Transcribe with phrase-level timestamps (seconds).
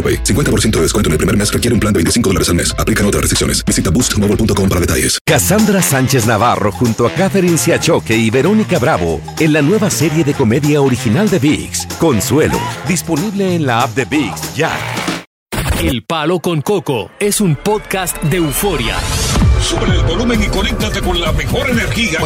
[0.00, 0.24] AroPay.
[0.24, 2.74] 50% de descuento en el primer mes requiere un plan de 25 dólares al mes.
[2.78, 3.62] Aplican otras restricciones.
[3.66, 5.18] Visita boostmobile.com para detalles.
[5.26, 10.34] Cassandra Sánchez Navarro junto a Catherine Siachoque y Verónica Bravo en la nueva serie de
[10.34, 14.72] comedia original de VIX, Consuelo, disponible en la app de VIX ya.
[15.82, 18.96] El Palo con Coco es un podcast de euforia.
[19.60, 22.18] Sube el volumen y conéctate con la mejor energía.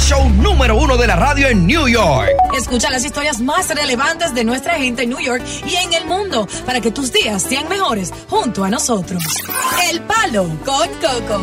[0.00, 2.28] Show número uno de la radio en New York.
[2.56, 6.46] Escucha las historias más relevantes de nuestra gente en New York y en el mundo
[6.64, 9.22] para que tus días sean mejores junto a nosotros.
[9.90, 11.42] El Palo con Coco.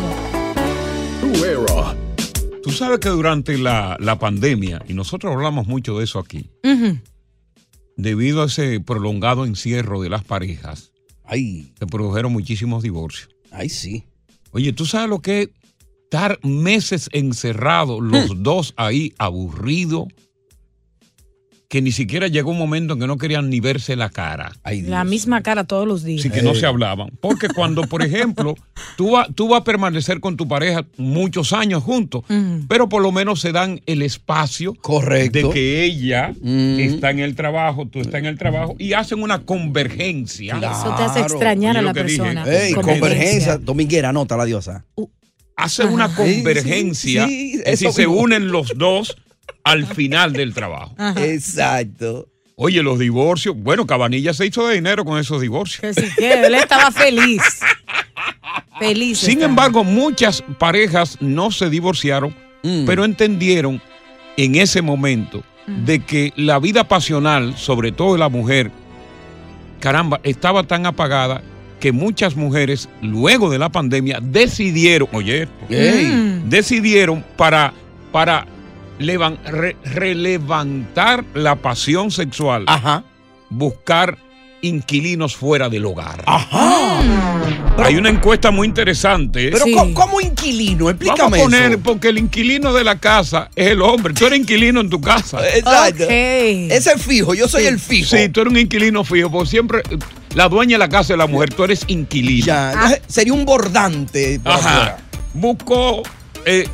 [2.62, 6.50] Tú sabes que durante la, la pandemia, y nosotros hablamos mucho de eso aquí,
[7.96, 10.92] debido a ese prolongado encierro de las parejas,
[11.30, 13.28] se produjeron muchísimos divorcios.
[13.50, 14.04] Ay, sí.
[14.54, 15.50] Oye, ¿tú sabes lo que es
[16.04, 20.06] estar meses encerrados, los dos ahí, aburridos?
[21.66, 24.52] Que ni siquiera llegó un momento en que no querían ni verse la cara.
[24.64, 26.20] La misma cara todos los días.
[26.20, 27.10] Así que no se hablaban.
[27.20, 28.54] Porque cuando, por ejemplo,
[28.96, 32.22] tú, va- tú vas a permanecer con tu pareja muchos años juntos,
[32.68, 35.48] pero por lo menos se dan el espacio Correcto.
[35.48, 36.34] de que ella
[36.78, 40.56] está en el trabajo, tú estás en el trabajo, y hacen una convergencia.
[40.58, 42.04] Eso te hace extrañar a la dije.
[42.04, 42.44] persona.
[42.46, 43.58] Ey, convergencia.
[43.58, 44.84] Dominguera, nota la diosa.
[45.56, 46.16] Hacen una Ajá.
[46.16, 47.26] convergencia.
[47.28, 49.16] Sí, sí, es eso decir, se unen los dos
[49.64, 50.94] al final del trabajo.
[51.16, 52.28] Exacto.
[52.56, 53.56] Oye, los divorcios.
[53.58, 55.80] Bueno, Cabanilla se hizo de dinero con esos divorcios.
[55.96, 57.42] Que sí, que él estaba feliz.
[58.78, 59.18] Feliz.
[59.18, 59.50] Sin estaba.
[59.50, 62.86] embargo, muchas parejas no se divorciaron, Mm.
[62.86, 63.80] pero entendieron
[64.36, 68.70] en ese momento de que la vida pasional, sobre todo de la mujer,
[69.80, 71.42] caramba, estaba tan apagada
[71.78, 75.46] que muchas mujeres, luego de la pandemia, decidieron, oye.
[75.68, 76.48] Mm.
[76.48, 77.72] decidieron para,
[78.12, 78.46] para
[78.98, 83.04] levan- re- relevantar la pasión sexual, Ajá.
[83.50, 84.18] buscar
[84.62, 86.22] inquilinos fuera del hogar.
[86.26, 87.00] Ajá.
[87.78, 89.48] Hay una encuesta muy interesante.
[89.48, 89.50] ¿eh?
[89.52, 89.74] Pero Sí.
[89.94, 90.86] ¿cómo, inquilino?
[90.86, 91.80] Vamos a Explícame poner, eso.
[91.82, 94.14] porque el inquilino de la casa es el hombre.
[94.14, 95.38] Tú eres inquilino en tu casa.
[95.54, 96.04] Exacto.
[96.04, 96.10] Ok.
[96.10, 98.16] Ese es fijo, yo soy el fijo.
[98.16, 99.82] Sí, tú eres un inquilino fijo, porque siempre
[100.34, 102.46] la dueña de la casa es la mujer, tú eres inquilino.
[102.46, 104.40] Ya, entonces, sería un bordante.
[104.44, 104.96] Ajá.
[105.34, 106.02] Buscó,
[106.46, 106.66] eh,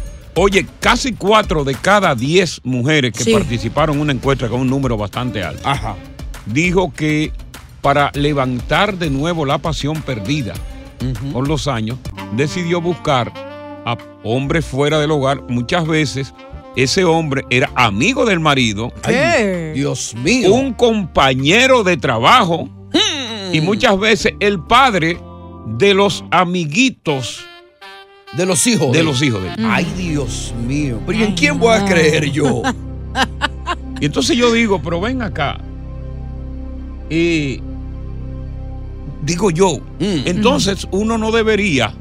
[0.42, 3.32] oye, casi cuatro de cada diez mujeres que Sí.
[3.34, 5.96] participaron en una encuesta con un número bastante alto, Ajá.
[6.46, 7.30] dijo que
[7.82, 10.54] para levantar de nuevo la pasión perdida
[11.32, 11.98] con los años,
[12.36, 13.32] decidió buscar
[13.86, 15.42] a hombres fuera del hogar.
[15.48, 16.32] Muchas veces
[16.76, 19.72] ese hombre era amigo del marido, ¿Qué?
[19.74, 20.52] Dios mío.
[20.54, 22.68] un compañero de trabajo
[23.52, 25.18] y muchas veces el padre
[25.78, 27.44] de los amiguitos
[28.36, 28.92] de los hijos.
[28.92, 29.54] de los hijos de él.
[29.64, 31.00] Ay, Dios mío.
[31.06, 32.62] Pero ¿y en quién voy a creer yo?
[34.00, 35.58] Y entonces yo digo, pero ven acá.
[37.10, 37.60] Y
[39.22, 40.22] digo yo, Mm.
[40.26, 41.92] entonces uno no debería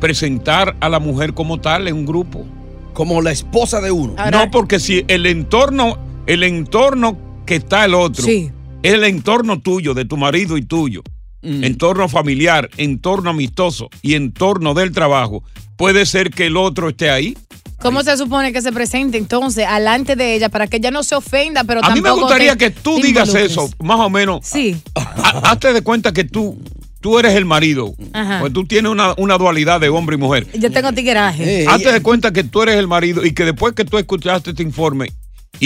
[0.00, 2.44] presentar a la mujer como tal en un grupo.
[2.92, 4.14] Como la esposa de uno.
[4.18, 7.16] Ahora- no, porque si el entorno, el entorno
[7.46, 8.50] que está el otro, Sí.
[8.82, 11.02] es el entorno tuyo, de tu marido y tuyo,
[11.44, 11.64] Mm.
[11.64, 15.44] entorno familiar, entorno amistoso y entorno del trabajo,
[15.76, 17.36] puede ser que el otro esté ahí.
[17.80, 21.14] ¿Cómo se supone que se presente entonces alante de ella para que ella no se
[21.16, 23.52] ofenda, pero A mí me gustaría que tú digas involucres?
[23.52, 24.40] eso, más o menos.
[24.46, 24.76] Sí.
[24.94, 26.58] Ha- Hazte de cuenta que tú,
[27.00, 27.94] tú eres el marido.
[28.14, 28.40] Ajá.
[28.40, 30.46] Pues tú tienes una, una dualidad de hombre y mujer.
[30.58, 31.64] Yo tengo tigueraje.
[31.64, 34.50] Eh, Hazte de cuenta que tú eres el marido y que después que tú escuchaste
[34.50, 35.12] este informe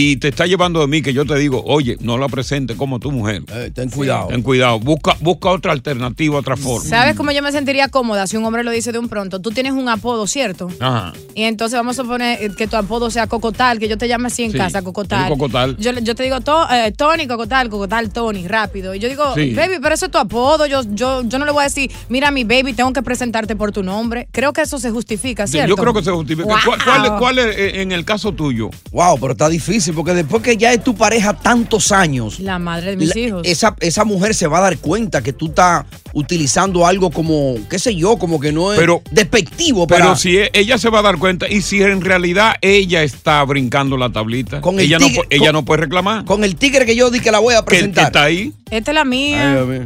[0.00, 3.00] y te está llevando de mí que yo te digo, oye, no la presente como
[3.00, 3.42] tu mujer.
[3.52, 4.28] Eh, ten cuidado.
[4.28, 6.88] Ten cuidado, busca, busca otra alternativa, otra forma.
[6.88, 9.40] ¿Sabes cómo yo me sentiría cómoda si un hombre lo dice de un pronto?
[9.40, 10.68] Tú tienes un apodo, ¿cierto?
[10.78, 11.12] Ajá.
[11.34, 14.28] Y entonces vamos a poner eh, que tu apodo sea Cocotal, que yo te llame
[14.28, 15.28] así en Sí, casa, Cocotal.
[15.28, 15.76] Cocotal.
[15.78, 18.94] Yo, yo te digo to- eh, Tony, Cocotal, Cocotal, Tony, rápido.
[18.94, 19.52] Y yo digo, Sí.
[19.54, 20.66] baby, pero ese es tu apodo.
[20.66, 23.72] Yo, yo, yo no le voy a decir, mira, mi baby, tengo que presentarte por
[23.72, 24.28] tu nombre.
[24.32, 25.68] Creo que eso se justifica, ¿cierto?
[25.70, 26.46] Yo creo que se justifica.
[26.48, 26.56] Wow.
[26.64, 28.70] ¿Cuál, cuál es- cuál es en el caso tuyo?
[28.92, 32.90] Wow, pero está difícil porque después que ya es tu pareja tantos años, La madre
[32.90, 33.42] de mis la- hijos.
[33.44, 37.78] esa, esa mujer se va a dar cuenta que tú estás utilizando algo como, qué
[37.78, 40.04] sé yo, como que no es Pero- despectivo para...
[40.04, 43.44] Pero si e- ella se va a dar cuenta y si en realidad ella está
[43.44, 46.24] brincando la tablita, Con el ella, no, tigre- ella con- no puede reclamar.
[46.24, 48.06] Con el tigre que yo di que la voy a que, que presentar.
[48.06, 48.52] está ahí.
[48.70, 49.52] Esta es la Ay, mía.
[49.54, 49.84] Dios mío.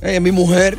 [0.00, 0.78] Es mi mujer.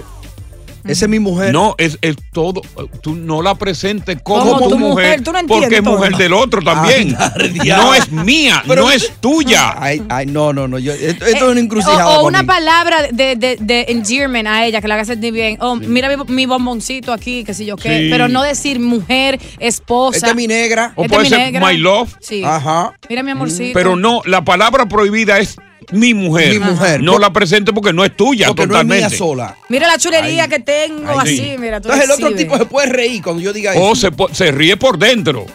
[0.85, 1.51] Esa es mi mujer.
[1.53, 2.61] No, es, es todo.
[3.01, 4.89] Tú no la presentes como, Como tu tu mujer,
[5.19, 7.15] mujer, tú no porque es mujer del otro también.
[7.19, 9.73] Ay, no es mía, Pero- no es tuya.
[9.77, 10.79] Ay, ay, no, no, no.
[10.79, 12.19] yo- esto, esto es una Eh, encrucijada.
[12.19, 12.47] O, una mí.
[12.47, 15.57] palabra de, de, de endearment a ella que la haga sentir bien.
[15.59, 17.99] Oh, mira mi, mi bomboncito aquí, que sé yo qué.
[18.03, 18.07] Sí.
[18.09, 20.17] Pero no decir mujer, esposa.
[20.17, 20.93] Esta es mi negra.
[20.95, 21.65] O puede mi ser negra.
[21.67, 22.09] my love.
[22.19, 22.43] Sí.
[22.43, 22.93] Ajá.
[23.09, 23.73] Mira mi amorcito.
[23.73, 25.57] Pero no, la palabra prohibida es
[25.91, 26.53] mi mujer.
[26.53, 27.01] Mi mujer.
[27.01, 29.01] No la presente porque no es tuya Porque totalmente.
[29.01, 29.57] no es mía sola.
[29.69, 31.55] Mira la chulería que tengo Ay, así, sí.
[31.57, 31.81] mira.
[31.81, 33.95] tú Entonces el otro tipo se puede reír cuando yo diga O eso.
[33.95, 35.45] se, po- se ríe por dentro.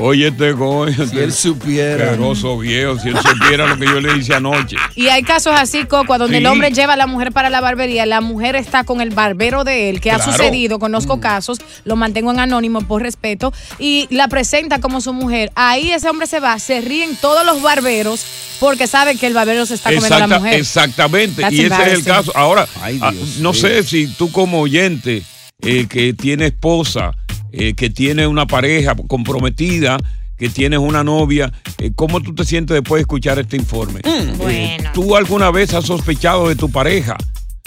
[0.00, 0.92] Oye, este coño.
[1.06, 2.04] Si él supiera.
[2.10, 4.76] Asqueroso viejo, si él supiera lo que yo le hice anoche.
[4.94, 8.06] Y hay casos así, Coco, donde el hombre lleva a la mujer para la barbería,
[8.06, 12.30] la mujer está con el barbero de él, que ha sucedido, conozco casos, lo mantengo
[12.30, 15.50] en anónimo por respeto, y la presenta como su mujer.
[15.54, 18.24] Ahí ese hombre se va, se ríen todos los barberos
[18.60, 20.54] porque sabe que el barbero se está comiendo a la Exacta- mujer.
[20.60, 21.42] exactamente.
[21.42, 22.32] That's y ese es el caso.
[22.34, 25.22] Ahora, Ay, ah, Dios no sé si tú como oyente
[25.62, 27.12] eh, que tiene esposa,
[27.52, 29.98] eh, que tiene una pareja comprometida,
[30.36, 34.00] que tienes una novia, eh, ¿cómo tú te sientes después de escuchar este informe?
[34.04, 34.90] Eh, Bueno.
[34.92, 37.16] ¿Tú alguna vez has sospechado de tu pareja?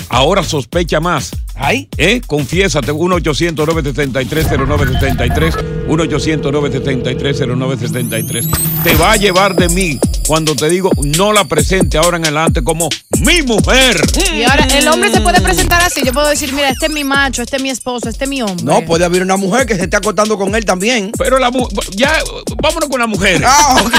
[0.09, 1.31] Ahora sospecha más.
[1.55, 1.87] Ay.
[1.97, 2.21] ¿Eh?
[2.25, 5.55] Confiésate, 1-800-973-0973,
[5.87, 8.49] 1-800-973-0973.
[8.83, 9.97] Te va a llevar de mí
[10.27, 12.89] cuando te digo no la presente ahora en adelante como
[13.22, 14.01] mi mujer.
[14.33, 16.01] Y ahora el hombre se puede presentar así.
[16.04, 18.42] Yo puedo decir, mira, este es mi macho, este es mi esposo, este es mi
[18.42, 18.63] hombre.
[18.66, 21.12] No, puede haber una mujer que se esté acostando con él también.
[21.18, 22.13] Pero la mu- ya,
[22.62, 23.44] vámonos con las mujeres.
[23.45, 23.94] Ah, ok.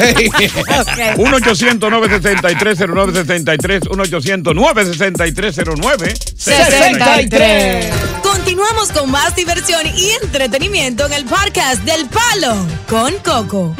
[1.17, 6.14] 1-800-973-0973, 1-800-963-0963.
[6.37, 7.87] 63.
[8.22, 12.55] Continuamos con más diversión y entretenimiento en el podcast del Palo
[12.88, 13.75] con Coco.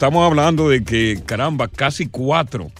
[0.00, 2.72] Estamos hablando de que, caramba, casi cuatro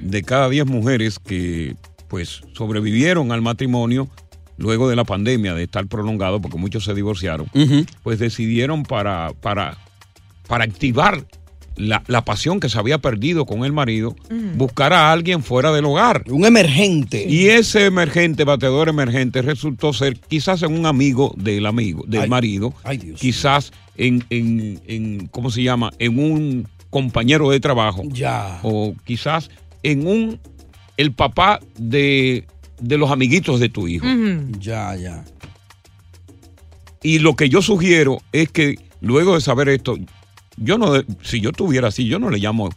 [0.00, 1.76] de cada diez mujeres que
[2.08, 4.08] pues sobrevivieron al matrimonio
[4.56, 7.46] luego de la pandemia, de estar prolongado, porque muchos se divorciaron,
[8.02, 9.78] pues decidieron para, para,
[10.48, 11.24] para activar
[11.76, 14.16] la, la pasión que se había perdido con el marido,
[14.56, 16.24] buscar a alguien fuera del hogar.
[16.28, 17.24] Un emergente.
[17.28, 22.74] Y ese emergente, bateador emergente, resultó ser quizás un amigo del amigo, del Ay, marido,
[22.82, 25.92] ay, Dios quizás en, en, en, ¿cómo se llama?
[25.98, 28.02] En un compañero de trabajo.
[28.06, 28.60] Ya.
[28.62, 29.50] O quizás
[29.82, 30.38] en un,
[30.96, 32.46] el papá de,
[32.80, 34.06] de los amiguitos de tu hijo.
[34.60, 35.24] Ya, ya.
[37.02, 39.96] Y lo que yo sugiero es que luego de saber esto,
[40.56, 42.70] yo no, de- si yo tuviera así, yo no le llamo,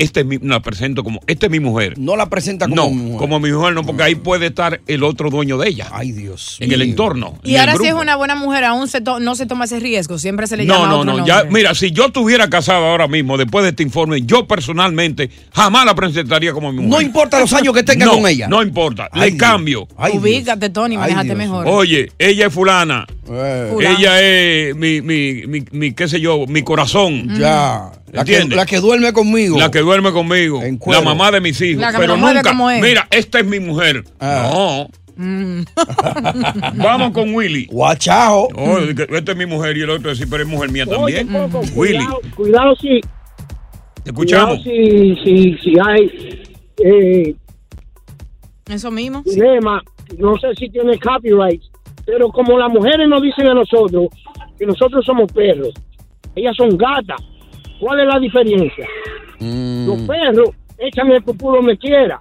[0.00, 1.94] este es mi, la presento como, esta es mi mujer.
[1.98, 3.18] No la presenta como No, mi mujer.
[3.18, 5.88] como mi mujer no, porque ahí puede estar el otro dueño de ella.
[5.92, 7.38] Ay, Dios en el entorno.
[7.44, 9.78] Y en ahora si es una buena mujer, aún se to- no se toma ese
[9.78, 11.26] riesgo, siempre se le No, llama no, otro no.
[11.26, 15.84] Ya, mira, si yo estuviera casado ahora mismo, después de este informe, yo personalmente jamás
[15.84, 16.90] la presentaría como mi mujer.
[16.90, 18.48] No importa los años que tenga No, con ella.
[18.48, 19.08] No importa.
[19.12, 19.38] Ay, Le Dios.
[19.38, 19.88] cambio.
[19.96, 20.12] Ay.
[20.16, 21.36] Ubícate, Tony, Dios.
[21.36, 21.66] mejor.
[21.68, 23.06] Oye, ella es fulana.
[23.32, 23.96] Eh, Fulano.
[23.98, 27.28] Ella es mi, mi, mi, mi, qué sé yo, mi corazón.
[27.38, 27.92] ya.
[28.12, 28.56] La que, ¿Entiendes?
[28.56, 29.58] la que duerme conmigo.
[29.58, 30.60] La que duerme conmigo.
[30.86, 31.80] La mamá de mis hijos.
[31.80, 32.42] La que me pero nunca.
[32.42, 32.82] como es.
[32.82, 34.04] Mira, esta es mi mujer.
[34.18, 34.50] Ah.
[34.52, 34.88] No.
[35.16, 35.64] Mm.
[36.82, 37.66] Vamos con Willy.
[37.66, 38.48] Guachajo.
[38.54, 41.50] Oh, esta es mi mujer y el otro decir, pero es mujer mía Oye, también.
[41.50, 43.00] Coco, Willy, cuidado, cuidado si,
[44.02, 44.62] te escuchamos.
[44.62, 46.42] cuidado si, si, si hay
[46.78, 47.34] eh,
[48.68, 49.22] Eso mismo.
[49.26, 49.82] dilema,
[50.18, 51.60] no sé si tiene copyright,
[52.06, 54.08] pero como las mujeres nos dicen a nosotros
[54.58, 55.74] que nosotros somos perros,
[56.34, 57.20] ellas son gatas.
[57.80, 58.86] ¿Cuál es la diferencia?
[59.38, 59.86] Mm.
[59.86, 62.18] Los perros echan el pupú donde quiera,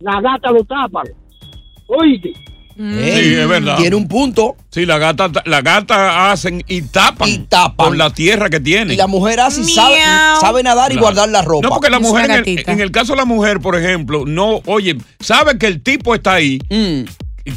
[0.00, 1.04] las gatas lo tapan.
[1.86, 2.32] Oíste,
[2.74, 3.76] Sí, es verdad.
[3.76, 4.56] Tiene un punto.
[4.70, 7.76] Sí, la gata, la gata hacen y tapan, Y tapan.
[7.88, 8.94] por la tierra que tiene.
[8.94, 9.98] Y la mujer así sabe,
[10.40, 11.68] sabe nadar y guardar la ropa.
[11.68, 14.62] No, porque la Es mujer, el, en el caso de la mujer, por ejemplo, no,
[14.64, 17.02] oye, sabe que el tipo está ahí, Mm.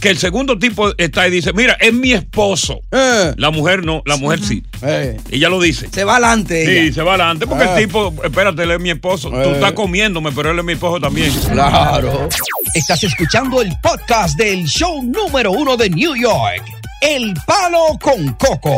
[0.02, 2.80] Que el segundo tipo está y dice, mira, es mi esposo.
[2.92, 4.64] La mujer no, la mujer sí.
[4.82, 5.88] Eh, Ella lo dice.
[5.92, 6.88] se va adelante.
[6.88, 9.30] Sí, se va adelante porque el tipo, espérate, él es mi esposo.
[9.30, 9.52] Tú Eh.
[9.54, 11.32] estás comiéndome, pero él es mi esposo también.
[11.52, 12.30] Claro.
[12.74, 16.64] Estás escuchando el podcast del show número uno de New York.
[17.02, 18.76] El Palo con Coco.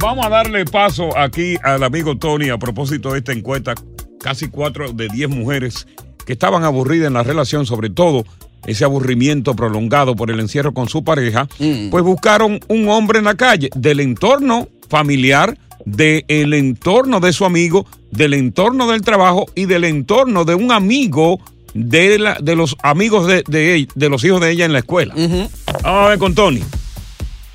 [0.00, 3.74] Vamos a darle paso aquí al amigo Tony a propósito de esta encuesta.
[4.20, 5.86] Casi cuatro de diez mujeres
[6.28, 8.22] que estaban aburridas en la relación, sobre todo
[8.66, 11.48] ese aburrimiento prolongado por el encierro con su pareja,
[11.90, 15.56] pues buscaron un hombre en la calle del entorno familiar,
[15.86, 21.40] del entorno de su amigo, del entorno del trabajo y del entorno de un amigo
[21.72, 24.80] de, la- de los amigos de, de, ella- de los hijos de ella en la
[24.80, 25.14] escuela.
[25.16, 25.50] Vamos
[25.82, 26.60] a ver con Tony.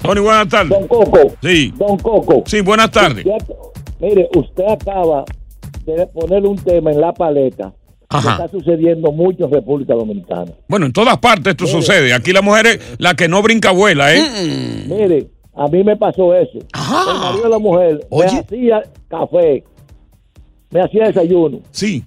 [0.01, 0.70] Tony, buenas tardes.
[0.72, 1.20] Don Coco.
[1.44, 1.72] Sí.
[1.77, 2.42] Don Coco.
[2.48, 3.24] Sí, buenas tardes.
[4.00, 5.25] Mire, usted acaba
[5.86, 7.72] de poner un tema en la paleta
[8.17, 8.32] Ajá.
[8.46, 10.51] está sucediendo mucho en República Dominicana.
[10.67, 12.13] Bueno, en todas partes esto sucede.
[12.13, 14.86] Aquí la mujer es la que no brinca abuela, ¿eh?
[14.88, 16.60] Mire, a mí me pasó eso.
[16.60, 18.32] El marido de la mujer Oye.
[18.34, 19.63] me hacía café,
[20.72, 21.60] me hacía desayuno.
[21.72, 22.03] Sí.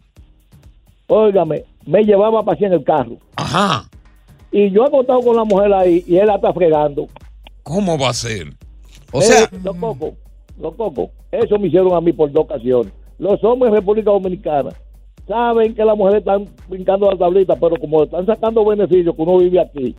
[1.09, 3.17] Óigame, me llevaba a pasear en el carro.
[3.37, 3.89] Ajá.
[4.51, 7.07] Y yo he contado con la mujer ahí y él la está fregando.
[7.63, 8.49] ¿Cómo va a ser?
[9.13, 10.15] O sea, Eh, los cocos,
[10.59, 12.93] los cocos, eso me hicieron a mí por dos ocasiones.
[13.19, 14.71] Los hombres en República Dominicana
[15.27, 19.39] saben que las mujeres están brincando la tablita, pero como están sacando beneficios que uno
[19.39, 19.97] vive aquí,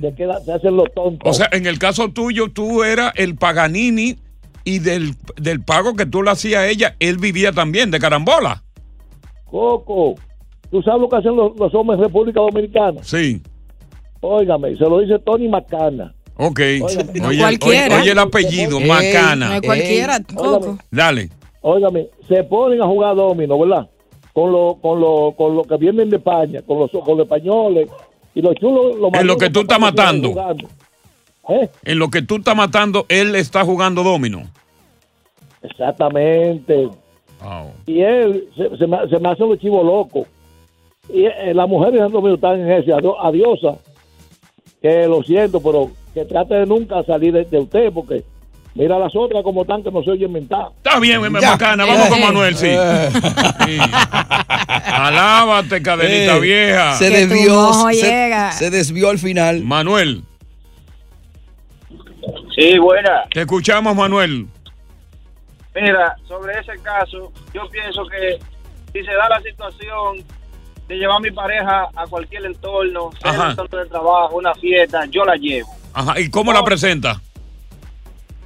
[0.00, 1.28] se, queda, se hacen los tontos.
[1.28, 4.16] O sea, en el caso tuyo, tú eras el Paganini
[4.64, 8.62] y del, del pago que tú le hacías a ella, él vivía también de carambola.
[9.46, 10.14] Coco,
[10.70, 13.02] ¿tú sabes lo que hacen los, los hombres en República Dominicana?
[13.02, 13.42] Sí.
[14.20, 16.14] Óigame, se lo dice Tony Macana.
[16.36, 16.60] Ok.
[16.60, 17.10] Óigame.
[17.12, 18.00] Oye, oye, cualquiera.
[18.00, 19.48] oye el apellido, Ey, Macana.
[19.48, 20.56] No es cualquiera, Coco.
[20.56, 21.30] Óigame, Dale.
[21.62, 23.88] óigame, se ponen a jugar domino, ¿verdad?
[24.38, 27.88] Con lo, con lo, con lo que vienen de España, con los, con los españoles
[28.36, 28.96] y los chulos.
[28.96, 30.32] Los En lo que tú estás matando.
[31.48, 31.68] ¿Eh?
[31.82, 34.44] En lo que tú estás matando, él está jugando domino.
[35.60, 36.88] Exactamente.
[37.42, 37.72] Wow.
[37.86, 40.28] Y él se, se me, se me hace los chivos locos.
[41.12, 43.76] Y eh, las mujeres de Santo están en ese adiosa.
[44.80, 48.22] Que lo siento, pero que trate de nunca salir de, de usted, porque
[48.78, 50.68] mira las otras como están que no se oyen mentar.
[50.82, 51.50] Está bien, Ya.
[51.50, 51.84] Macana.
[51.84, 52.24] Vamos con Eh.
[52.24, 52.68] Manuel, sí.
[53.66, 53.78] Sí.
[54.86, 56.94] Alábate, cadenita eh, vieja.
[56.94, 57.72] se Que desvió.
[57.92, 59.62] Se, se desvió al final.
[59.64, 60.22] Manuel,
[62.56, 63.22] Sí, buena.
[63.32, 64.46] te escuchamos, Manuel.
[65.74, 68.38] Mira, sobre ese caso, yo pienso que
[68.92, 70.24] si se da la situación
[70.88, 75.04] de llevar a mi pareja a cualquier entorno, sea el entorno de trabajo, una fiesta,
[75.10, 75.68] yo la llevo.
[75.94, 76.18] Ajá.
[76.18, 77.20] ¿Y cómo la presenta?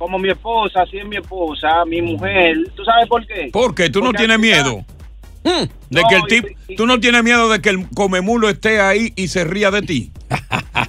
[0.02, 2.56] Como mi esposa, si es mi esposa, mi mujer.
[2.74, 3.50] ¿Tú sabes por qué?
[3.52, 4.84] Porque tú no tienes miedo.
[5.44, 5.68] De
[6.02, 8.80] No, que el y- tipo, y- tú no tienes miedo de que el comemulo esté
[8.80, 10.10] ahí y se ría de ti.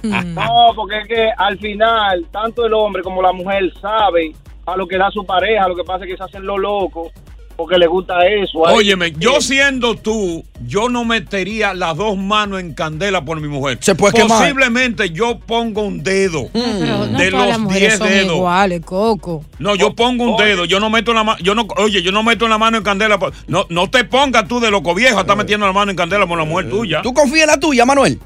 [0.02, 4.32] No, porque es que al final, tanto el hombre como la mujer sabe
[4.66, 7.12] a lo que da su pareja, lo que pasa es que se hacen lo loco
[7.56, 8.66] porque le gusta eso.
[8.66, 13.48] Ahí- Óyeme, yo siendo tú, yo no metería las dos manos en candela por mi
[13.48, 13.78] mujer.
[13.80, 14.38] Se puede quemar.
[14.40, 18.36] Posiblemente yo pongo un dedo no de los mujeres 10 son dedos.
[18.36, 19.44] iguales, Coco.
[19.58, 22.22] No, yo pongo un dedo, yo no meto la mano, yo no, oye, yo no
[22.22, 23.18] meto la mano en candela.
[23.18, 26.26] por- no, no te pongas tú de loco viejo, estás metiendo la mano en candela
[26.26, 27.02] por la mujer tuya.
[27.02, 28.18] ¿Tú confías en la tuya, Manuel?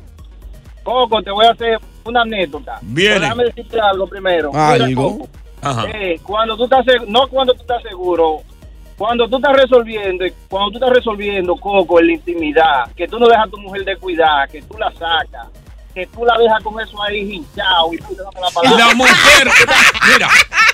[0.82, 2.78] Coco, te voy a hacer una anécdota.
[2.80, 3.10] Viene.
[3.16, 4.50] Pero Déjame decirte algo primero.
[4.52, 5.18] Mira, Algo.
[5.18, 5.28] Coco,
[5.60, 5.84] Ajá.
[5.92, 8.38] eh, cuando tú estás no cuando tú estás seguro,
[8.98, 13.28] cuando tú estás resolviendo, cuando tú estás resolviendo, Coco, en la intimidad, que tú no
[13.28, 15.46] dejas a tu mujer de cuidar, que tú la sacas,
[15.94, 18.86] que tú la dejas con eso ahí hinchado y tú te la palabra.
[18.86, 19.48] La mujer,
[20.12, 20.28] mira,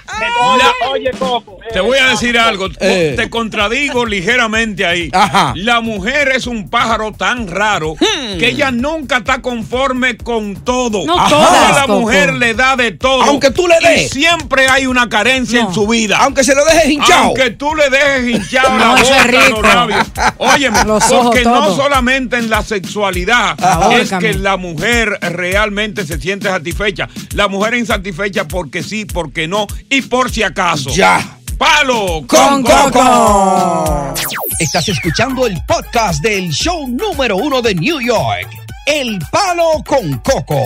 [0.07, 1.59] la- oye, Coco.
[1.65, 3.15] eh, Te voy a decir algo, Eh.
[3.17, 5.09] te contradigo ligeramente ahí.
[5.13, 5.53] Ajá.
[5.57, 7.97] La mujer es un pájaro tan raro
[8.39, 11.05] que ella nunca está conforme con todo.
[11.07, 11.29] No Ajá.
[11.31, 12.01] todas, La Coco.
[12.01, 13.23] mujer le da de todo.
[13.23, 14.11] Aunque tú le Y des.
[14.11, 15.69] siempre hay una carencia No.
[15.69, 16.19] en su vida.
[16.19, 17.25] Aunque se lo dejes hinchado.
[17.25, 19.63] Aunque tú le dejes hinchado No, la eso boca, es rico.
[19.63, 20.07] los labios.
[20.39, 21.77] Óyeme, Los ojos, porque no todo.
[21.77, 23.57] solamente en la sexualidad
[24.01, 27.09] es que la mujer realmente se siente satisfecha.
[27.35, 29.67] La mujer es insatisfecha porque sí, porque no
[29.97, 30.91] y por si acaso.
[30.91, 31.39] Ya.
[31.57, 32.91] Palo Con con coco.
[32.91, 34.15] Coco.
[34.59, 38.49] Estás escuchando el podcast del show número uno de New York.
[38.87, 40.61] El Palo con Coco.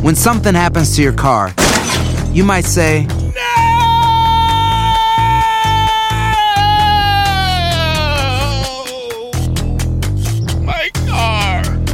[0.00, 1.52] When something happens to your car,
[2.32, 3.06] you might say,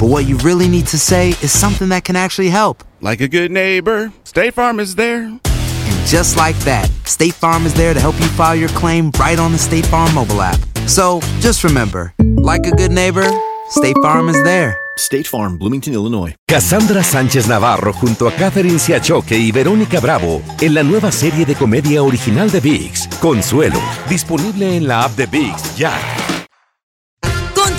[0.04, 2.84] but what you really need to say is something that can actually help.
[3.00, 5.22] Like a good neighbor, State Farm is there.
[5.22, 9.38] And just like that, State Farm is there to help you file your claim right
[9.38, 10.60] on the State Farm mobile app.
[10.86, 13.26] So just remember, Like a good neighbor,
[13.70, 14.76] State Farm is there.
[14.98, 16.34] State Farm, Bloomington, Illinois.
[16.46, 21.54] Cassandra Sánchez Navarro junto a Catherine Siachoque y Verónica Bravo en la nueva serie de
[21.54, 26.43] comedia original de VIX, Consuelo, disponible en la app de VIX ya.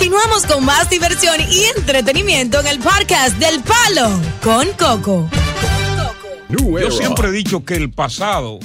[0.06, 4.08] Continuamos con más diversión y entretenimiento en el podcast del Palo
[4.40, 5.28] con Coco.
[6.48, 8.60] Yo siempre he dicho que el pasado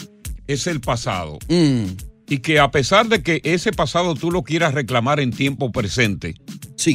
[0.45, 1.39] es el pasado.
[1.49, 6.35] Y que a pesar de que ese pasado tú lo quieras reclamar en tiempo presente,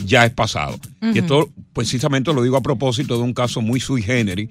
[0.05, 0.79] ya es pasado.
[1.03, 4.51] Y esto precisamente lo digo a propósito de un caso muy sui generis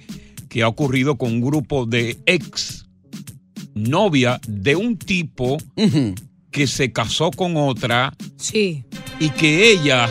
[0.50, 2.86] que ha ocurrido con un grupo de ex
[3.74, 5.58] novia de un tipo
[6.56, 8.86] que se casó con otra Sí.
[9.20, 10.10] y que ellas,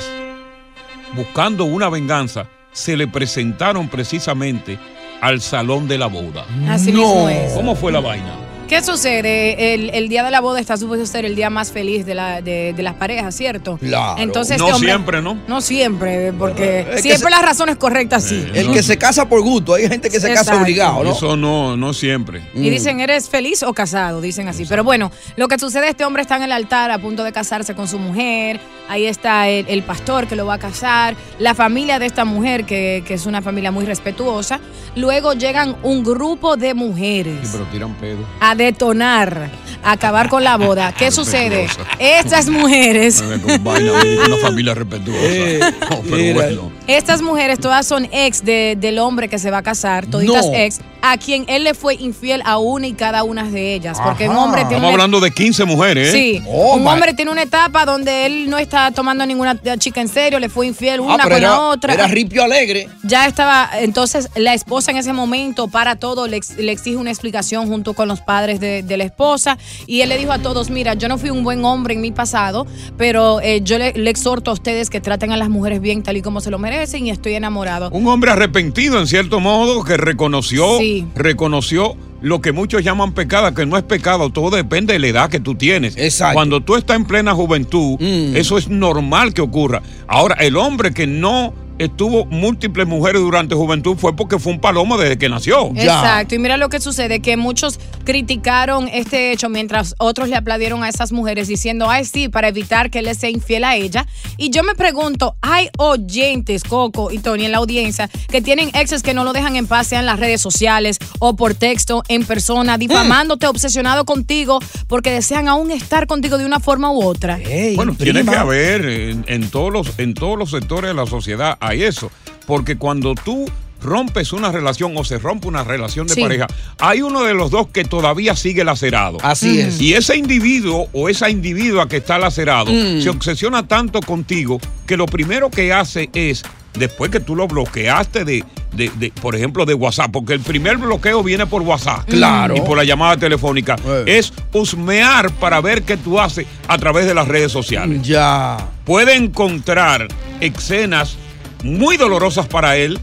[1.16, 4.78] buscando una venganza, se le presentaron precisamente
[5.22, 6.44] al salón de la boda.
[6.68, 7.54] Así mismo es.
[7.54, 8.36] ¿Cómo fue la vaina?
[8.68, 9.74] ¿Qué sucede?
[9.74, 12.40] El, el día de la boda está supuesto ser el día más feliz de, la,
[12.40, 13.76] de, de las parejas, ¿cierto?
[13.76, 14.20] Claro.
[14.20, 15.38] Entonces, no este hombre- siempre, ¿no?
[15.46, 18.44] No siempre, porque siempre se- las razones correctas sí.
[18.54, 21.12] El que se casa por gusto, hay gente que se casa obligado, ¿no?
[21.12, 22.42] Eso no, no siempre.
[22.54, 24.20] Y dicen, ¿eres feliz o casado?
[24.20, 24.64] Dicen así.
[24.66, 27.74] Pero bueno, lo que sucede, este hombre está en el altar a punto de casarse
[27.74, 28.60] con su mujer.
[28.88, 31.16] Ahí está el, el pastor que lo va a casar.
[31.38, 34.58] La familia de esta mujer, que, que es una familia muy respetuosa.
[34.96, 38.18] Luego llegan un grupo de mujeres Sí, pero tiran pedo.
[38.40, 39.50] a detonar,
[39.82, 40.92] a acabar con la boda.
[40.96, 41.66] ¿Qué sucede?
[41.98, 43.22] Estas mujeres...
[43.22, 45.70] Una familia respetuosa.
[45.90, 46.72] No, pero bueno.
[46.86, 50.54] Estas mujeres todas son ex de- del hombre que se va a casar, toditas No.
[50.54, 53.98] ex, a quien él le fue infiel a una y cada una de ellas.
[54.02, 54.44] Porque un Ajá.
[54.44, 56.12] hombre tiene Estamos una- hablando de 15 mujeres, ¿eh?
[56.12, 60.38] Sí, un hombre tiene una etapa donde él no está tomando ninguna chica en serio,
[60.38, 61.92] le fue infiel una Ah, pero con era, la otra.
[61.94, 62.88] Era ripio alegre.
[63.02, 67.10] Ya estaba, entonces la esposa en ese momento para todo le, ex- le exige una
[67.10, 70.70] explicación junto con los padres de, de la esposa y él le dijo a todos,
[70.70, 74.08] mira, yo no fui un buen hombre en mi pasado, pero eh, yo le, le
[74.10, 77.06] exhorto a ustedes que traten a las mujeres bien tal y como se lo merecen
[77.06, 77.90] y estoy enamorado.
[77.90, 80.93] Un hombre arrepentido, en cierto modo, que reconoció, Sí.
[81.14, 85.30] Reconoció lo que muchos llaman pecado, que no es pecado, todo depende de la edad
[85.30, 85.96] que tú tienes.
[85.96, 86.34] Exacto.
[86.34, 89.82] Cuando tú estás en plena juventud, eso es normal que ocurra.
[90.06, 94.96] Ahora, el hombre que no estuvo múltiples mujeres durante juventud fue porque fue un palomo
[94.96, 95.70] desde que nació.
[95.74, 100.82] Exacto, y mira lo que sucede, que muchos criticaron este hecho mientras otros le aplaudieron
[100.84, 104.06] a esas mujeres diciendo, ay sí, para evitar que él le sea infiel a ella.
[104.36, 109.02] Y yo me pregunto, hay oyentes, Coco y Tony en la audiencia, que tienen exes
[109.02, 112.24] que no lo dejan en paz, sea en las redes sociales o por texto, en
[112.24, 117.38] persona, difamándote, obsesionado contigo, porque desean aún estar contigo de una forma u otra.
[117.74, 121.56] Bueno, tiene que haber en, en todos los, en todos los sectores de la sociedad
[121.68, 122.10] hay eso.
[122.46, 123.46] Porque cuando tú
[123.82, 126.22] rompes una relación o se rompe una relación de Sí.
[126.22, 126.46] pareja,
[126.78, 129.18] hay uno de los dos que todavía sigue lacerado.
[129.22, 129.78] Así es.
[129.80, 133.02] Y ese individuo o esa individua que está lacerado Mm.
[133.02, 136.42] se obsesiona tanto contigo que lo primero que hace es,
[136.78, 138.42] después que tú lo bloqueaste de,
[138.74, 142.08] de- de, por ejemplo, de WhatsApp, porque el primer bloqueo viene por WhatsApp.
[142.08, 142.56] Claro.
[142.56, 143.76] Y por la llamada telefónica.
[144.06, 148.00] Es husmear para ver qué tú haces a través de las redes sociales.
[148.02, 148.56] Ya.
[148.86, 150.08] Puede encontrar
[150.40, 151.16] escenas
[151.64, 153.00] muy dolorosas para él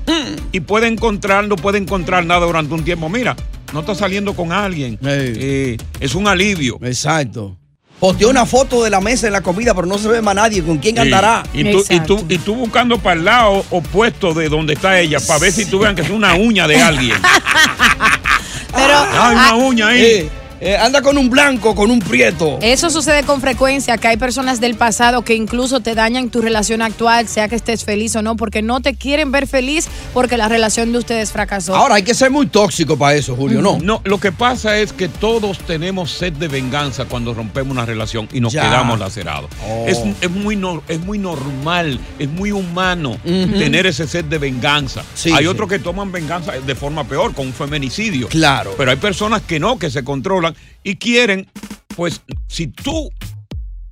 [0.51, 3.09] y puede encontrar, no puede encontrar nada durante un tiempo.
[3.09, 3.35] Mira,
[3.73, 4.97] no está saliendo con alguien.
[5.03, 6.77] Eh, es un alivio.
[6.83, 7.57] Exacto.
[7.99, 10.63] Posteó una foto de la mesa en la comida, pero no se ve más nadie.
[10.63, 11.01] ¿Con quién Sí.
[11.01, 11.43] andará?
[11.53, 15.19] Y tú, y, tú, y tú buscando para el lado opuesto de donde está ella,
[15.19, 17.17] para ver si tú vean que es una uña de alguien.
[18.73, 20.01] Pero Hay una uña ahí.
[20.01, 20.29] Eh,
[20.61, 22.59] eh, anda con un blanco, con un prieto.
[22.61, 26.81] Eso sucede con frecuencia, que hay personas del pasado que incluso te dañan tu relación
[26.83, 30.47] actual, sea que estés feliz o no, porque no te quieren ver feliz porque la
[30.47, 31.75] relación de ustedes fracasó.
[31.75, 33.79] Ahora hay que ser muy tóxico para eso, Julio, ¿no?
[33.81, 38.29] No, lo que pasa es que todos tenemos sed de venganza cuando rompemos una relación
[38.31, 38.61] y nos Ya.
[38.63, 39.49] quedamos lacerados.
[39.67, 39.85] Oh.
[39.87, 45.03] Es, es muy nor- es muy normal, es muy humano tener ese sed de venganza.
[45.15, 45.47] Sí, hay sí.
[45.47, 48.27] otros que toman venganza de forma peor, con un feminicidio.
[48.27, 48.75] Claro.
[48.77, 50.50] Pero hay personas que no, que se controlan
[50.83, 51.47] y quieren,
[51.95, 53.11] pues, si tú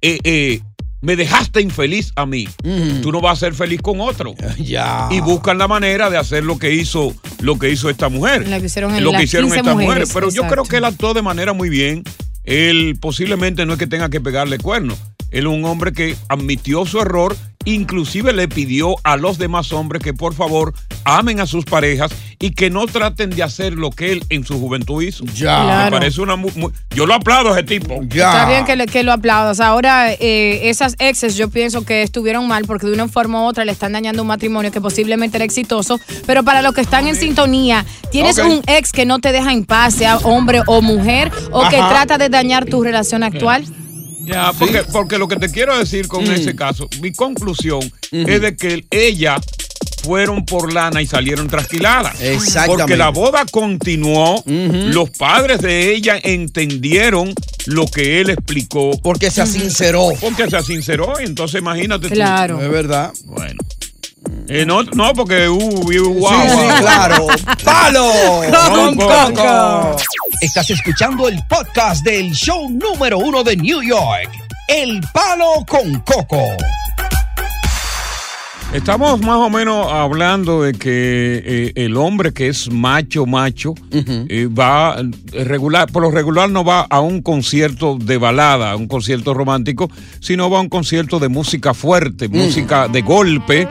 [0.02, 0.62] eh, eh,
[1.02, 2.48] me dejaste infeliz a mí,
[3.02, 4.34] tú no vas a ser feliz con otro.
[4.58, 5.08] Ya.
[5.12, 8.48] Y buscan la manera de hacer lo que hizo, lo que hizo esta mujer.
[8.48, 10.14] Lo que hicieron en lo que hicieron 15 estas mujeres, mujeres.
[10.14, 12.04] Pero yo creo que él actuó de manera muy bien.
[12.44, 14.98] Él posiblemente no es que tenga que pegarle cuernos.
[15.32, 17.36] Él es un hombre que admitió su error,
[17.74, 22.52] inclusive le pidió a los demás hombres que por favor amen a sus parejas y
[22.52, 25.26] que no traten de hacer lo que él en su juventud hizo.
[25.36, 25.86] Ya.
[25.86, 28.02] Me parece una mu- mu- yo lo aplaudo a ese tipo.
[28.04, 29.60] Está bien que, le- que lo aplaudas.
[29.60, 33.66] Ahora, eh, esas exes yo pienso que estuvieron mal porque de una forma u otra
[33.66, 36.00] le están dañando un matrimonio que posiblemente era exitoso.
[36.26, 39.66] Pero para los que están en sintonía, ¿tienes un ex que no te deja en
[39.66, 43.66] paz, sea hombre o mujer, o que trata de dañar tu relación actual?
[44.22, 46.32] Ya, porque, porque lo que te quiero decir con Mm.
[46.32, 47.80] ese caso, mi conclusión
[48.12, 49.38] es de que ella
[50.04, 52.20] fueron por lana y salieron trasquiladas.
[52.22, 52.78] Exactamente.
[52.82, 57.34] Porque la boda continuó, los padres de ella entendieron
[57.66, 58.92] lo que él explicó.
[59.04, 60.10] Porque se sinceró.
[60.20, 62.14] Porque se sinceró, y entonces imagínate tú.
[62.16, 62.62] Claro.
[62.62, 63.12] Es verdad.
[63.26, 63.60] Bueno.
[64.48, 67.28] Eh, no, no, porque uh, wow, Sí, sí, claro.
[67.64, 68.12] ¡Palo!
[68.74, 69.96] Con Coco.
[70.42, 74.30] Estás escuchando el podcast del show número uno de New York,
[74.68, 76.42] El Palo con Coco.
[78.74, 84.48] Estamos más o menos hablando de que eh, el hombre que es macho, macho, eh,
[84.48, 84.98] va
[85.32, 89.90] regular, por lo regular no va a un concierto de balada, a un concierto romántico,
[90.20, 93.68] sino va a un concierto de música fuerte, música de golpe,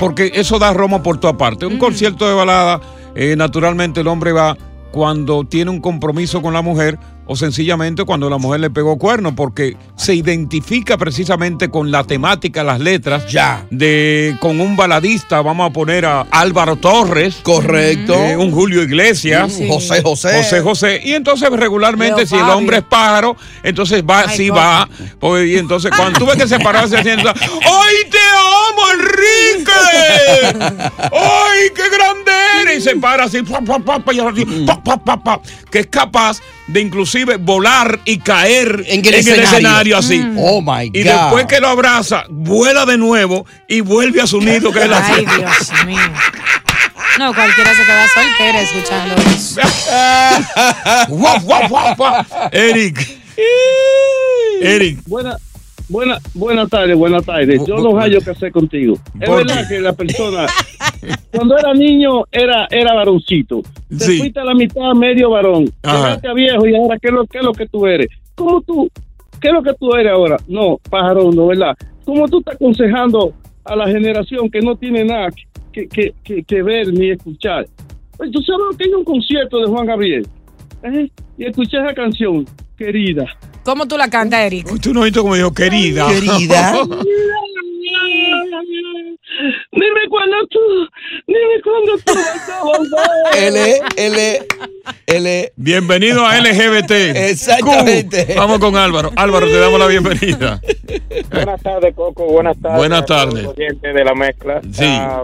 [0.00, 1.66] porque eso da romo por toda parte.
[1.66, 2.80] Un concierto de balada,
[3.14, 4.56] eh, naturalmente el hombre va
[4.90, 6.98] cuando tiene un compromiso con la mujer
[7.32, 12.64] o sencillamente cuando la mujer le pegó cuerno, porque se identifica precisamente con la temática,
[12.64, 13.64] las letras, ya.
[13.70, 19.68] de con un baladista, vamos a poner a Álvaro Torres, correcto, un Julio Iglesias, Sí.
[19.68, 20.38] José José.
[20.38, 24.50] José José, y entonces regularmente Leo si el hombre es pájaro, entonces va, Ay, sí
[24.50, 24.88] va,
[25.20, 28.18] pues, y entonces cuando tuve que separarse haciendo, ¡ay te
[28.92, 29.72] Enrique!
[31.12, 32.78] ¡Ay qué grande eres!
[32.78, 35.40] Y se para así, pa, pa, pa, pa, y así, pa, pa, pa, pa,
[35.70, 39.96] que es capaz de inclusive volar y caer en el escenario, escenario.
[39.98, 40.18] así.
[40.18, 40.36] Mm.
[40.38, 41.10] Oh, my Y God.
[41.12, 45.04] después que lo abraza, vuela de nuevo y vuelve a su nido que es la
[45.06, 45.98] Ay, Dios mío.
[47.18, 49.60] No, cualquiera se queda soltera escuchando eso.
[52.52, 53.08] Eric.
[54.62, 54.98] Eric.
[55.06, 55.36] Buena,
[55.90, 57.64] buena, buenas tardes, buenas tardes.
[57.66, 58.94] Yo no hallo que hacer contigo.
[59.20, 60.46] Es ¿Por verdad que la persona,
[61.32, 63.62] cuando era niño, era, era varoncito.
[63.88, 64.18] Te Sí.
[64.18, 65.66] fuiste a la mitad medio varón.
[65.82, 68.08] Llegaste a viejo y ahora, ¿qué es, lo, ¿qué es lo que tú eres?
[68.34, 68.88] ¿Cómo tú?
[69.40, 70.36] ¿Qué es lo que tú eres ahora?
[70.48, 71.76] No, pájaro, no, ¿verdad?
[72.04, 73.32] ¿Cómo tú estás aconsejando
[73.64, 75.28] a la generación que no tiene nada
[75.72, 77.66] que, que, que, que ver ni escuchar?
[78.16, 80.26] Pues, ¿Tú sabes que hay un concierto de Juan Gabriel?
[80.82, 81.08] ¿eh?
[81.38, 82.44] Y escuché esa canción,
[82.76, 83.24] querida.
[83.62, 84.80] ¿Cómo tú la cantas, Eric?
[84.80, 86.08] Tú no viste como dijo, querida.
[86.08, 86.74] Querida.
[89.72, 90.58] Dime cuándo tú,
[91.26, 93.44] dime cuándo tú vas a volver.
[93.44, 94.46] L, L,
[95.06, 95.52] L.
[95.56, 96.90] Bienvenido a LGBT.
[97.30, 98.26] Exactamente.
[98.26, 98.32] Q.
[98.36, 99.10] Vamos con Álvaro.
[99.16, 100.60] Álvaro, te damos la bienvenida.
[101.32, 102.26] Buenas tardes, Coco.
[102.26, 102.78] Buenas tardes.
[102.78, 103.48] Buenas tardes.
[103.56, 104.60] de la mezcla.
[104.72, 104.84] Sí.
[104.86, 105.22] Ah,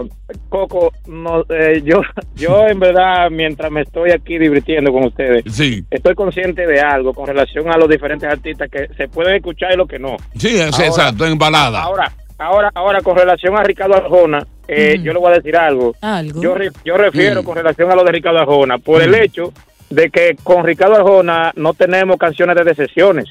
[0.49, 2.01] Coco, no, eh, yo,
[2.35, 5.85] yo en verdad, mientras me estoy aquí divirtiendo con ustedes, sí.
[5.89, 9.77] estoy consciente de algo con relación a los diferentes artistas que se pueden escuchar y
[9.77, 10.17] lo que no.
[10.37, 11.81] Sí, es Ahora- exacto, en balada.
[11.81, 15.95] Ahora, ahora, ahora, con relación a Ricardo Arjona, eh, yo le voy a decir algo.
[16.01, 16.41] Algo.
[16.41, 17.45] Yo, yo refiero Mm.
[17.45, 19.53] con relación a lo de Ricardo Arjona, por el hecho
[19.89, 23.25] de que con Ricardo Arjona no tenemos canciones de decepciones.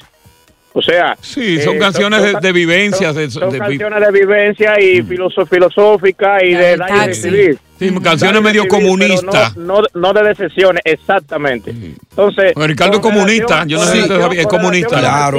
[0.73, 4.13] O sea, Sí, son eh, canciones de- son- de vivencias, Son, de- son canciones de
[4.13, 7.07] vivencia y filoso- filosóficas y de taxi.
[7.07, 7.59] recibir.
[7.79, 9.57] Sí, canciones medio comunistas.
[9.57, 11.71] No, no, no de decepciones, exactamente.
[11.71, 14.03] Entonces, Ricardo es comunista, relación- yo no sé
[14.35, 14.99] si es comunista.
[14.99, 15.39] Claro.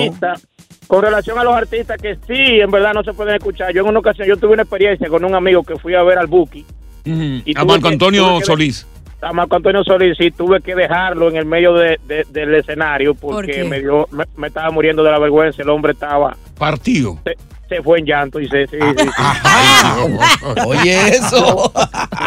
[0.87, 3.73] Con relación a los artistas que sí, en verdad no se pueden escuchar.
[3.73, 6.17] Yo en una ocasión, yo tuve una experiencia con un amigo que fui a ver
[6.17, 6.65] al Buki.
[7.05, 8.87] Y A Marco Antonio que- Solís.
[9.21, 13.15] a Marco Antonio Solís sí tuve que dejarlo en el medio de- de- del escenario
[13.15, 15.61] ¿Por porque me, dio, me, me estaba muriendo de la vergüenza.
[15.61, 16.35] El hombre estaba.
[16.57, 17.19] Partido.
[17.25, 17.35] Se,
[17.67, 18.67] se fue en llanto y se.
[18.67, 19.09] Sí, sí, sí.
[20.67, 21.71] Oye, eso.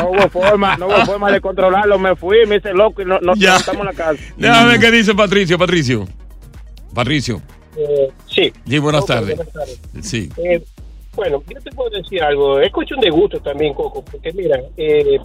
[0.02, 1.98] No hubo forma, no hubo forma de controlarlo.
[1.98, 3.52] Me fui, me hice loco y no, no Ya.
[3.52, 4.20] no estamos en la casa.
[4.36, 6.06] Déjame ver qué dice Patricio, Patricio.
[6.94, 7.40] Patricio.
[7.76, 8.52] Eh, sí.
[8.66, 9.36] Sí, buenas tardes.
[9.36, 9.80] buenas tardes.
[10.02, 10.28] Sí.
[10.38, 10.62] Eh,
[11.14, 12.60] bueno, yo te puedo decir algo.
[12.60, 15.18] Es cuestión de gusto también, Coco, porque mira, eh,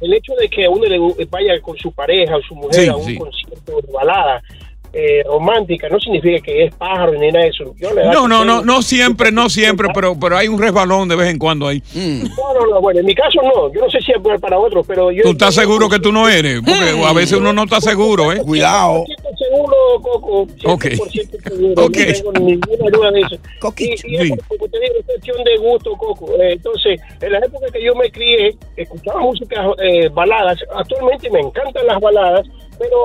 [0.00, 2.88] el hecho de que a uno le vaya con su pareja o su mujer Sí,
[2.88, 3.16] a un sí.
[3.18, 4.42] concierto de balada
[4.92, 7.74] eh, romántica no significa que es pájaro ni nada de eso.
[7.76, 11.16] Yo le No, no, no, no siempre, no siempre, pero, pero hay un resbalón de
[11.16, 11.82] vez en cuando ahí.
[11.94, 13.72] No, no, no, bueno, en mi caso no.
[13.72, 15.22] Yo no sé si es bueno para otros, pero yo.
[15.22, 16.60] ¿Tú estás seguro que tú no eres?
[16.60, 18.40] Porque a veces uno no está seguro, ¿eh?
[18.42, 19.04] Cuidado.
[19.04, 20.46] 100% seguro, Coco.
[20.46, 20.84] 100% Ok.
[20.84, 21.84] seguro.
[21.84, 21.96] Ok.
[21.96, 23.36] No tengo ninguna duda de eso.
[23.78, 24.34] Y, y es Sí.
[24.48, 26.32] como te digo, es cuestión de gusto, Coco.
[26.40, 30.58] Eh, entonces, en la época que yo me crié, escuchaba música, eh, baladas.
[30.74, 32.46] Actualmente me encantan las baladas,
[32.78, 32.96] pero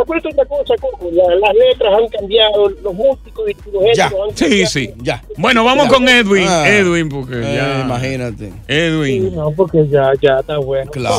[0.00, 1.08] acuérdate otra cosa, Coco.
[1.12, 4.06] la- las letras han cambiado, los músicos y los Ya.
[4.06, 4.70] han Sí, cambiado.
[4.70, 4.90] sí.
[4.98, 5.22] Ya.
[5.36, 6.46] Bueno, vamos con Edwin.
[6.48, 6.68] Ah.
[6.68, 7.80] Edwin, porque Eh, ya.
[7.84, 8.52] imagínate.
[8.68, 9.34] Edwin.
[9.34, 10.90] No, porque ya, ya está bueno.
[10.90, 11.18] Claro.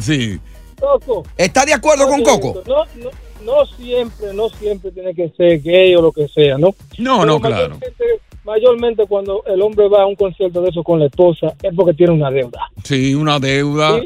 [0.00, 0.38] Sí.
[0.78, 1.24] Coco.
[1.36, 2.62] ¿Está de acuerdo con Coco?
[2.66, 3.10] No, no,
[3.44, 6.74] no siempre, no siempre tiene que ser gay o lo que sea, ¿no?
[6.98, 7.78] No, Pero no, claro.
[8.50, 11.94] Mayormente cuando el hombre va a un concierto de eso con la esposa es porque
[11.94, 12.60] tiene una deuda.
[12.82, 14.00] Sí, una deuda.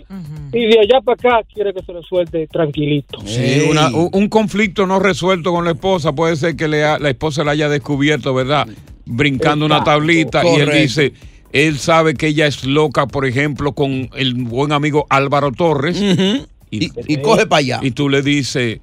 [0.52, 3.18] Y de allá para acá quiere que se lo suelte tranquilito.
[3.24, 7.08] Sí, una- un, conflicto no resuelto con la esposa puede ser que le ha- la
[7.10, 8.68] esposa la haya descubierto, ¿verdad?
[9.06, 11.12] Brincando una tablita y él dice,
[11.52, 16.00] él sabe que ella es loca, por ejemplo, con el buen amigo Álvaro Torres.
[16.70, 17.80] y, y coge para allá.
[17.82, 18.80] Y tú le dices,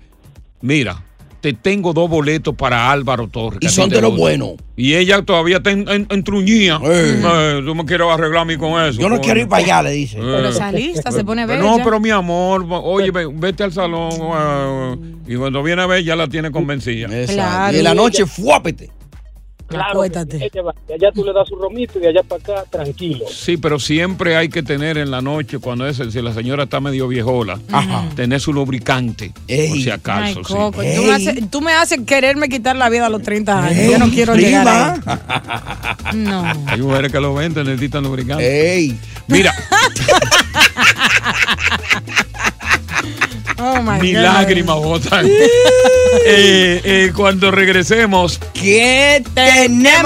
[0.62, 1.04] mira,
[1.42, 3.60] te tengo dos boletos para Álvaro Torres.
[3.62, 4.22] Y son de lo gusta".
[4.22, 4.54] bueno.
[4.78, 6.80] Y ella todavía está en, en- entruñía.
[6.84, 9.00] Eh, tú me quieres arreglar a mí con eso.
[9.02, 10.18] Yo no quiero ir para allá, le dice.
[10.18, 10.50] Pero Eh.
[10.50, 11.60] esa lista se pone bella.
[11.62, 14.12] No, pero mi amor, oye, ve- vete al salón.
[14.14, 14.96] eh,
[15.28, 17.08] y cuando viene a ver, ya la tiene convencida.
[17.22, 17.76] Exacto.
[17.76, 18.90] Y en la noche, fuápete.
[19.72, 22.42] Claro, que ella va, de allá tú le das su romito y de allá para
[22.42, 23.26] acá tranquilo.
[23.30, 26.80] Sí, pero siempre hay que tener en la noche, cuando es, si la señora está
[26.80, 27.60] medio viejola,
[28.16, 30.44] tener su lubricante, por si Ay, acaso.
[30.44, 30.54] sí.
[30.54, 33.92] Coco, tú, me haces, tú me haces quererme quitar la vida a los 30 años.
[33.92, 35.00] Yo no quiero llegar ahí.
[36.14, 36.44] No.
[36.68, 38.96] Hay mujeres que lo venden, necesitan lubricante.
[39.28, 39.54] Mira,
[43.58, 44.22] Oh my mi God.
[44.24, 45.26] lágrima botan.
[46.26, 50.00] Eh, eh, cuando regresemos, ¿qué tenemos?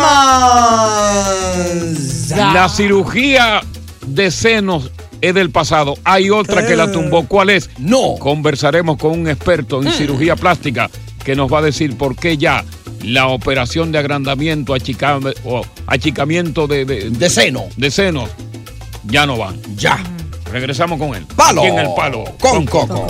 [2.53, 3.61] La cirugía
[4.05, 5.95] de senos es del pasado.
[6.03, 7.25] Hay otra que la tumbó.
[7.27, 7.69] ¿Cuál es?
[7.79, 8.15] No.
[8.19, 10.89] Conversaremos con un experto en cirugía plástica
[11.23, 12.63] que nos va a decir por qué ya
[13.01, 17.65] la operación de agrandamiento, achica- o achicamiento de, de, de seno.
[17.77, 18.29] De senos
[19.05, 19.59] ya no van.
[19.75, 19.97] Ya.
[20.55, 21.25] Regresamos con él.
[21.35, 22.23] Palo Aquí en el palo.
[22.39, 23.05] con Coco.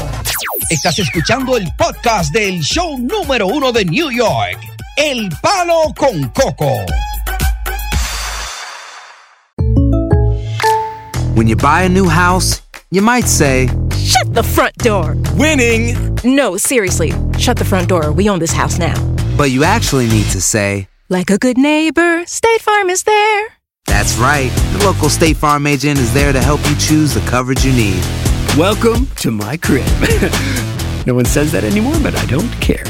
[0.72, 4.58] Estás escuchando el podcast del show número uno de New York,
[4.98, 6.72] El Palo con Coco.
[11.36, 15.16] When you buy a new house, you might say, Shut the front door.
[15.38, 16.18] Winning.
[16.24, 17.14] No, seriously.
[17.38, 18.12] Shut the front door.
[18.12, 18.96] We own this house now.
[19.38, 23.55] but you actually need to say, Like a good neighbor, State Farm is there.
[23.86, 24.52] That's right.
[24.74, 28.04] The local State Farm agent is there to help you choose the coverage you need.
[28.58, 29.86] Welcome to my crib.
[31.06, 32.86] no one says that anymore, but I don't care.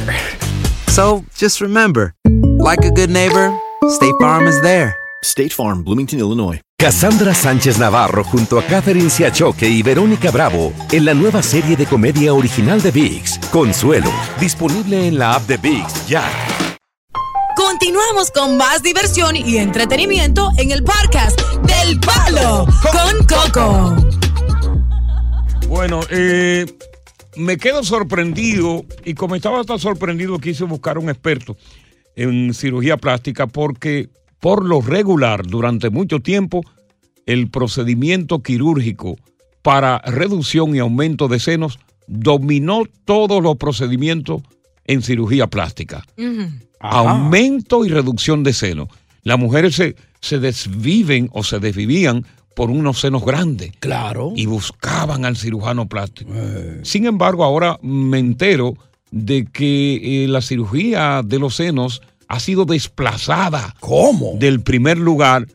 [0.88, 2.14] So just remember,
[2.60, 3.58] like a good neighbor,
[3.90, 4.98] State Farm is there.
[5.24, 6.62] State Farm, Bloomington, Illinois.
[6.78, 11.86] Cassandra Sánchez Navarro junto a Catherine Siachoque y Verónica Bravo en la nueva serie de
[11.86, 16.55] comedia original de VIX, Consuelo, disponible en la app de VIX ya.
[17.56, 23.96] Continuamos con más diversión y entretenimiento en el podcast del Palo con Coco.
[25.68, 26.66] Bueno, eh,
[27.38, 31.56] me quedo sorprendido y como estaba tan sorprendido quise buscar un experto
[32.16, 36.62] en cirugía plástica porque por lo regular durante mucho tiempo
[37.26, 39.16] el procedimiento quirúrgico
[39.62, 44.44] para reducción y aumento de senos dominó todos los procedimientos
[44.86, 46.06] en cirugía plástica.
[46.80, 48.90] Aumento y reducción de senos.
[49.24, 53.72] Las mujeres se, se desviven o se desvivían por unos senos grandes.
[53.80, 54.34] Claro.
[54.36, 56.32] Y buscaban al cirujano plástico.
[56.84, 58.76] Sin embargo, ahora me entero
[59.12, 63.76] de que eh, la cirugía de los senos ha sido desplazada.
[63.80, 64.36] ¿Cómo?
[64.40, 65.48] Del primer lugar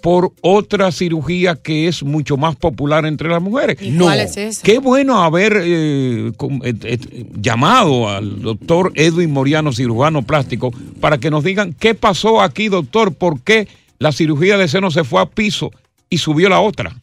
[0.00, 3.76] por otra cirugía que es mucho más popular entre las mujeres.
[3.80, 4.62] ¿Y cuál es esa?
[4.62, 11.30] Qué bueno haber eh, eh, eh, llamado al doctor Edwin Moriano, cirujano plástico, para que
[11.30, 15.26] nos digan qué pasó aquí, doctor, por qué la cirugía de seno se fue a
[15.26, 15.70] piso
[16.10, 16.96] y subió la otra.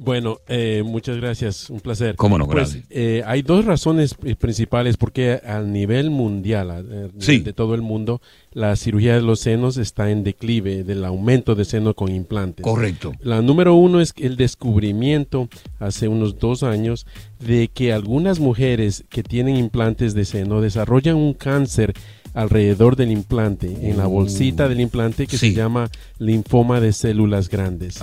[0.00, 2.14] Bueno, eh, muchas gracias, un placer.
[2.14, 2.84] Cómo no, Pues, gracias.
[2.88, 7.40] eh, hay dos razones eh, principales por qué a nivel mundial, a- a nivel Sí.
[7.40, 8.20] de todo el mundo,
[8.52, 12.62] la cirugía de los senos está en declive del aumento de seno con implantes.
[12.62, 13.12] Correcto.
[13.20, 15.48] La número uno es el descubrimiento
[15.80, 17.04] hace unos dos años
[17.44, 21.92] de que algunas mujeres que tienen implantes de seno desarrollan un cáncer
[22.38, 28.00] alrededor del implante, en la bolsita del implante que se llama linfoma de células grandes.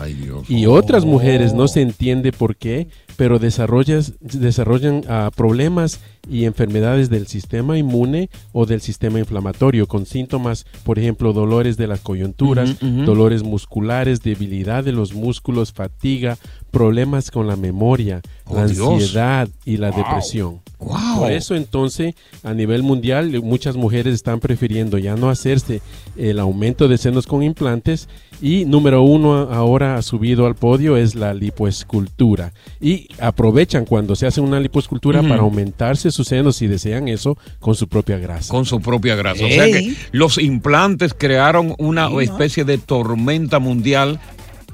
[0.50, 7.10] Y otras mujeres no se entiende por qué, pero desarrollas- desarrollan ah, problemas y enfermedades
[7.10, 12.78] del sistema inmune o del sistema inflamatorio con síntomas, por ejemplo, dolores de las coyunturas,
[12.82, 16.38] dolores musculares, debilidad de los músculos, fatiga,
[16.72, 18.88] problemas con la memoria, Oh, la Dios.
[18.94, 19.98] ansiedad y la Wow.
[19.98, 20.62] depresión.
[20.78, 21.20] Wow.
[21.20, 25.82] Por eso entonces a nivel mundial muchas mujeres están prefiriendo ya no hacerse
[26.18, 28.08] el aumento de senos con implantes
[28.42, 34.28] y número uno ahora ha subido al podio es la lipoescultura y aprovechan cuando se
[34.28, 38.52] hace una lipoescultura para aumentarse sus senos si desean eso con su propia grasa.
[38.52, 39.46] Con su propia grasa.
[39.46, 44.20] O sea que los implantes crearon una especie de tormenta mundial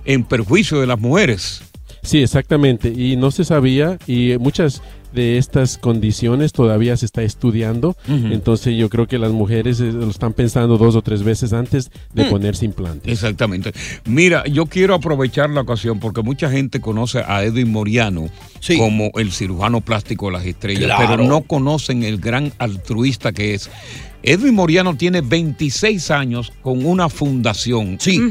[0.06, 1.62] en perjuicio de las mujeres.
[2.04, 2.89] Sí, exactamente.
[2.89, 4.82] Y no se sabía y muchas
[5.13, 7.95] de estas condiciones todavía se está estudiando.
[8.08, 11.91] Entonces yo creo que las mujeres eh, lo están pensando dos o tres veces antes
[12.13, 12.30] de Mm.
[12.30, 13.12] ponerse implantes.
[13.12, 13.71] Exactamente.
[14.06, 18.30] Mira, yo quiero aprovechar la ocasión porque mucha gente conoce a Edwin Moriano
[18.78, 21.06] como el cirujano plástico de las estrellas, Claro.
[21.10, 23.69] pero no conocen el gran altruista que es.
[24.24, 27.97] Edwin Moriano tiene 26 años con una fundación.
[28.00, 28.21] Sí.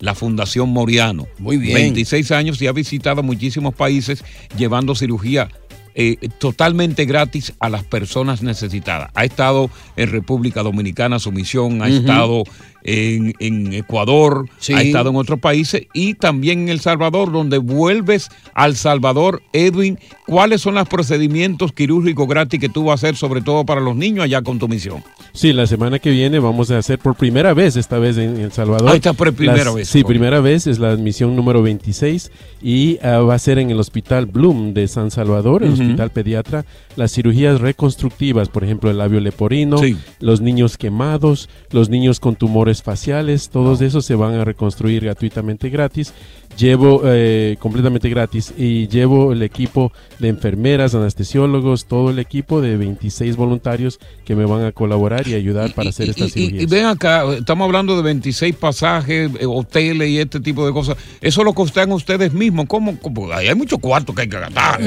[0.00, 1.28] La Fundación Moriano.
[1.38, 1.74] Muy bien.
[1.74, 4.24] 26 años y ha visitado muchísimos países
[4.58, 5.48] llevando cirugía
[5.98, 9.10] eh, totalmente gratis a las personas necesitadas.
[9.14, 12.44] Ha estado en República Dominicana, su misión, ha estado
[12.88, 14.72] en, en Ecuador, Sí.
[14.72, 19.42] ha estado en otros países y también en El Salvador, donde vuelves al Salvador.
[19.52, 23.80] Edwin, ¿cuáles son los procedimientos quirúrgicos gratis que tú vas a hacer, sobre todo para
[23.80, 25.02] los niños, allá con tu misión?
[25.32, 28.52] Sí, la semana que viene vamos a hacer por primera vez, esta vez en El
[28.52, 28.88] Salvador.
[28.90, 29.88] Ah, esta por primera Las- vez.
[29.88, 32.30] Sí, primera vez, es la admisión número 26
[32.62, 35.72] y ah, va a ser en el Hospital Bloom de San Salvador, el.
[35.72, 36.64] Hospital Pediatra,
[36.96, 39.96] las cirugías reconstructivas, por ejemplo, el labio leporino, Sí.
[40.20, 45.68] los niños quemados, los niños con tumores faciales, todos esos se van a reconstruir gratuitamente
[45.68, 46.12] gratis.
[46.56, 52.78] Llevo eh, completamente gratis y llevo el equipo de enfermeras, anestesiólogos, todo el equipo de
[52.78, 56.62] 26 voluntarios que me van a colaborar y ayudar para hacer estas Y, cirugías.
[56.62, 60.96] y ven acá, estamos hablando de 26 pasajes, eh, hoteles y este tipo de cosas.
[61.20, 62.64] Eso lo costean ustedes mismos.
[62.66, 62.96] ¿Cómo?
[63.34, 64.80] hay mucho cuarto que hay que gastar.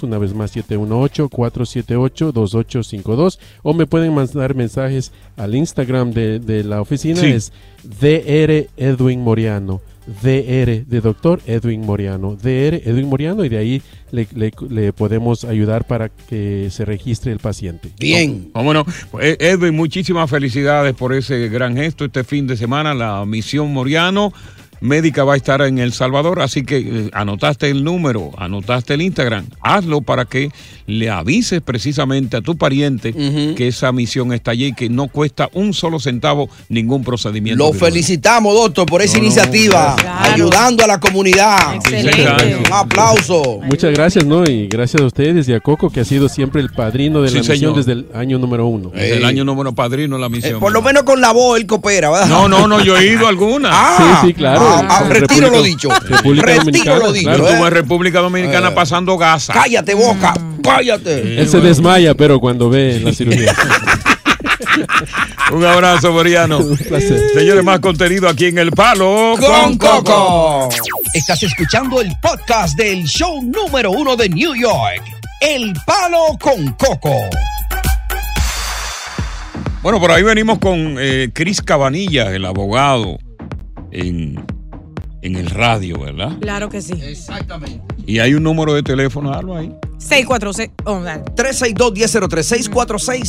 [0.04, 3.40] Una vez más, 718-478-2852.
[3.64, 7.28] O me pueden mandar mensajes al Instagram de, de la oficina, Sí.
[7.28, 7.52] es
[8.00, 9.82] DR Edwin Moriano.
[10.22, 13.82] DR de doctor Edwin Moriano, DR Edwin Moriano y de ahí
[14.12, 17.90] le, le- le podemos ayudar para que se registre el paciente.
[18.00, 18.52] Bien.
[18.54, 18.86] Bueno,
[19.20, 22.94] Edwin, muchísimas felicidades por ese gran gesto este fin de semana.
[22.94, 24.32] La misión Moriano
[24.82, 29.02] médica va a estar en El Salvador, así que eh, anotaste el número, anotaste el
[29.02, 30.50] Instagram, hazlo para que
[30.88, 33.14] le avises precisamente a tu pariente
[33.56, 37.64] que esa misión está allí y que no cuesta un solo centavo ningún procedimiento.
[37.66, 41.76] Lo felicitamos, doctor, por esa No, no, iniciativa, ayudando a la comunidad.
[41.76, 42.58] Excelente.
[42.68, 43.60] Un aplauso.
[43.64, 44.44] Muchas gracias, ¿no?
[44.44, 47.36] Y gracias a ustedes y a Coco, que ha sido siempre el padrino de Sí,
[47.36, 47.76] la misión señor.
[47.78, 48.92] desde el año número uno.
[48.94, 50.58] Es el año número padrino de la misión.
[50.58, 52.28] Eh, Por lo menos con la voz él coopera, ¿verdad?
[52.28, 53.70] No, no, no, yo he ido a alguna.
[53.72, 54.65] Ah, Sí, sí, claro.
[54.68, 55.90] Ah, ah, retiro República- lo dicho.
[55.90, 57.30] República retiro Dominicana, lo dicho.
[57.30, 57.48] claro.
[57.48, 57.68] ¿eh?
[57.68, 58.72] En República Dominicana Eh.
[58.76, 59.54] pasando gasa.
[59.54, 60.34] Cállate, boca.
[60.64, 61.40] Cállate.
[61.42, 63.56] Él se desmaya, pero cuando ve la cirugía.
[65.52, 66.60] Un abrazo, Moriano.
[67.34, 70.70] Señores, más contenido aquí en El Palo Con Coco.
[71.14, 75.02] Estás escuchando el podcast del show número uno de New York.
[75.40, 77.14] El Palo con Coco.
[79.82, 83.20] Bueno, por ahí venimos con eh, Cris Cabanilla, el abogado,
[83.92, 84.44] en,
[85.26, 86.38] en el radio, ¿verdad?
[86.40, 86.94] Claro que sí.
[87.02, 87.82] Exactamente.
[88.06, 89.74] Y hay un número de teléfono, algo ahí.
[89.98, 90.70] 646.
[90.86, 91.24] Oh, dale.
[91.36, 92.70] 362-1003,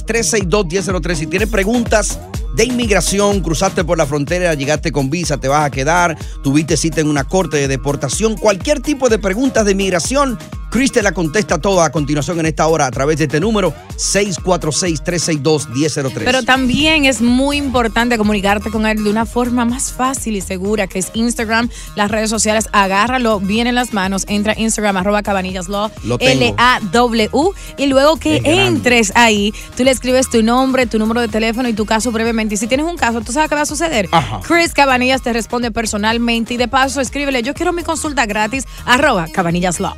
[0.07, 1.15] 646-362-1003.
[1.15, 2.21] Si tienes preguntas
[2.55, 7.01] de inmigración, cruzaste por la frontera, llegaste con visa, te vas a quedar, tuviste cita
[7.01, 10.39] en una corte de deportación, cualquier tipo de preguntas de inmigración,
[10.77, 13.73] Chris te la contesta toda a continuación en esta hora a través de este número
[13.97, 16.23] 646-362-1003.
[16.23, 20.87] Pero también es muy importante comunicarte con él de una forma más fácil y segura,
[20.87, 22.69] que es Instagram, las redes sociales.
[22.73, 24.27] Agárralo bien en las manos.
[24.29, 25.91] Entra a Instagram, arroba cabanillaslaw.
[26.21, 27.31] L-A-W.
[27.79, 31.73] Y luego que entres ahí, tú le escribes tu nombre, tu número de teléfono y
[31.73, 32.57] tu caso brevemente.
[32.57, 34.11] Y si tienes un caso, ¿tú sabes qué va a suceder?
[34.13, 34.41] Ajá.
[34.47, 39.27] Chris Cabanillas te responde personalmente y de paso escríbele, yo quiero mi consulta gratis, arroba
[39.33, 39.95] cabanillaslaw.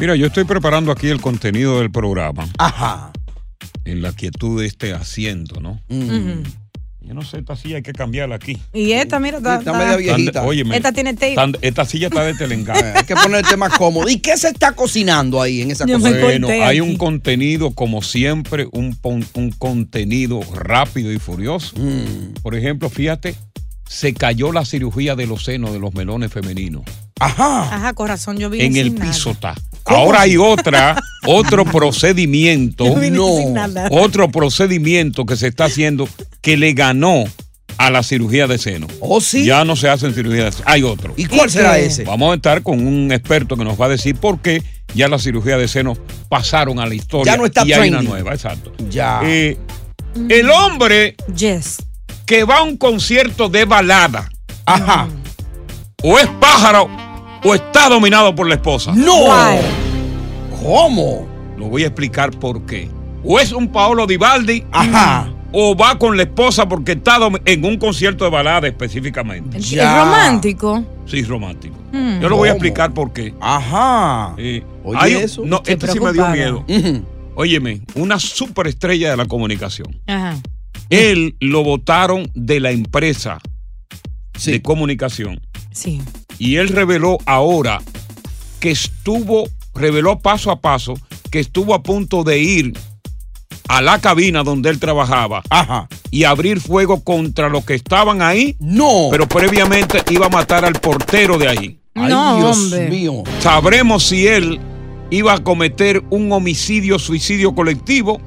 [0.00, 2.48] Mira, yo estoy preparando aquí el contenido del programa.
[2.56, 3.12] Ajá.
[3.84, 5.78] En la quietud de este asiento, ¿no?
[5.88, 6.42] Mm.
[7.02, 8.56] Yo no sé, esta silla hay que cambiarla aquí.
[8.72, 10.42] Y esta, mira, está, Está media viejita.
[10.42, 11.34] Óyeme, Esta tiene tape.
[11.34, 12.92] tan- esta silla está de telengana.
[12.96, 14.08] Hay que ponerte más cómodo.
[14.08, 16.18] ¿Y qué se está cocinando ahí en esa cocina?
[16.20, 16.80] Bueno, hay aquí.
[16.80, 18.96] un contenido, como siempre, un,
[19.34, 21.74] un contenido rápido y furioso.
[21.78, 22.34] Mm.
[22.42, 23.34] Por ejemplo, fíjate,
[23.86, 26.84] se cayó la cirugía de los senos de los melones femeninos.
[27.18, 27.74] Ajá.
[27.74, 29.54] Ajá, corazón, yo vine En el piso está.
[29.90, 32.84] Ahora hay otra, otro procedimiento,
[33.50, 33.88] nada.
[33.90, 36.08] otro procedimiento que se está haciendo
[36.40, 37.24] que le ganó
[37.78, 38.86] a la cirugía de seno.
[39.00, 39.44] ¿Oh, sí?
[39.44, 40.64] Ya no se hacen cirugía de seno.
[40.66, 41.14] Hay otro.
[41.16, 42.04] ¿Y cuál será ese?
[42.04, 44.62] Vamos a estar con un experto que nos va a decir por qué
[44.94, 45.96] ya la cirugía de seno
[46.28, 47.32] pasaron a la historia.
[47.32, 48.72] Ya no está y hay una nueva, exacto.
[48.90, 49.20] Ya.
[49.24, 49.56] Eh,
[50.28, 51.78] el hombre Yes.
[52.26, 54.28] que va a un concierto de balada,
[54.66, 55.08] Ajá.
[56.02, 56.88] o es pájaro
[57.44, 58.92] o está dominado por la esposa.
[58.94, 59.26] ¡No!
[60.62, 61.26] ¿Cómo?
[61.56, 62.88] Lo voy a explicar por qué.
[63.24, 65.30] O es un Paolo Divaldi, Ajá.
[65.52, 69.58] o va con la esposa porque está en un concierto de balada específicamente.
[69.58, 70.84] Es romántico.
[71.06, 71.76] Sí, romántico.
[71.92, 72.20] Hmm.
[72.20, 73.34] Yo lo voy a explicar por qué.
[73.40, 74.34] Ajá.
[74.38, 75.42] Eh, Oye, hay eso.
[75.44, 76.34] No, Estoy este sí me dio preocupada.
[76.34, 76.64] miedo.
[77.34, 79.98] Óyeme, una superestrella de la comunicación.
[80.06, 80.36] Ajá.
[80.88, 83.38] Él lo votaron de la empresa
[84.36, 84.52] Sí.
[84.52, 85.40] de comunicación.
[85.72, 86.00] Sí.
[86.38, 87.80] Y él reveló ahora
[88.60, 89.48] que estuvo,
[89.80, 90.94] reveló paso a paso
[91.30, 92.72] que estuvo a punto de ir
[93.68, 95.88] a la cabina donde él trabajaba Ajá.
[96.10, 99.08] y abrir fuego contra los que estaban ahí, No.
[99.10, 101.80] pero previamente iba a matar al portero de ahí.
[101.94, 102.88] Ay, no, Dios hombre.
[102.88, 103.22] mío.
[103.40, 104.60] Sabremos si él
[105.10, 108.20] iba a cometer un homicidio, suicidio colectivo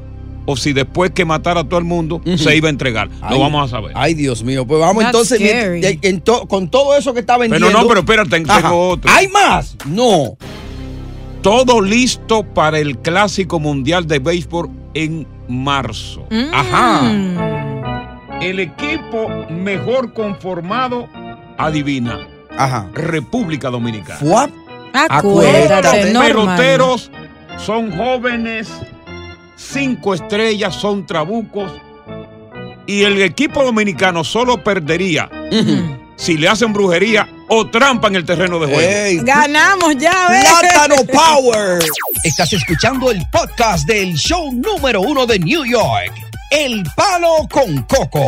[0.45, 3.10] o si después que matara a todo el mundo se iba a entregar.
[3.22, 3.91] Ay, Lo vamos a saber.
[3.95, 4.66] Ay, Dios mío.
[4.68, 7.68] Pues vamos That's entonces en to- con todo eso que está vendiendo.
[7.68, 9.10] pero no, pero espérate, tengo otro.
[9.12, 9.78] ¿Hay más?
[9.86, 10.38] No.
[11.44, 16.26] Todo listo para el Clásico Mundial de Béisbol en marzo.
[16.32, 16.54] Mm.
[16.54, 17.02] Ajá.
[18.41, 21.10] El equipo mejor conformado,
[21.58, 22.26] adivina,
[22.58, 22.89] Ajá.
[22.94, 24.20] República Dominicana.
[24.20, 24.52] Fuap.
[24.94, 27.12] Acuérdate, Los peloteros
[27.58, 28.72] son jóvenes,
[29.58, 31.70] cinco estrellas, son trabucos.
[32.88, 35.30] Y el equipo dominicano solo perdería
[36.16, 38.82] si le hacen brujería o trampa en el terreno de juego.
[38.82, 40.45] Ey, Ganamos ya, ¿ves?
[40.49, 41.84] Plátano Power.
[42.24, 46.12] Estás escuchando el podcast del show número uno de New York,
[46.49, 48.26] El Palo con Coco.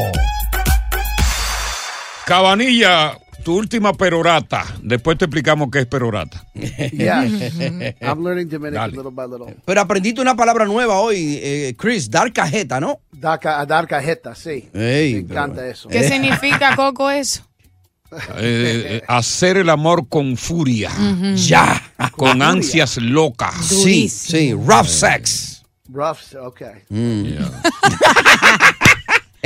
[2.25, 4.63] Cabanilla, tu última perorata.
[4.81, 6.43] Después te explicamos qué es perorata.
[6.55, 7.55] Yes.
[8.01, 9.55] I'm learning Dominican little by little.
[9.65, 12.99] Pero aprendiste una palabra nueva hoy, eh, Chris, dar cajeta, ¿no?
[13.11, 14.69] Dar, ca- a dar cajeta, sí.
[14.73, 15.89] Ey, Me encanta eso.
[15.89, 17.41] ¿Qué significa, Coco, eso?
[18.37, 20.91] Eh, eh, hacer el amor con furia,
[21.35, 21.81] Ya.
[22.11, 23.55] con ansias locas.
[23.65, 25.63] Sí, sí, rough sex.
[25.89, 26.81] Rough, okay.
[26.89, 27.37] Él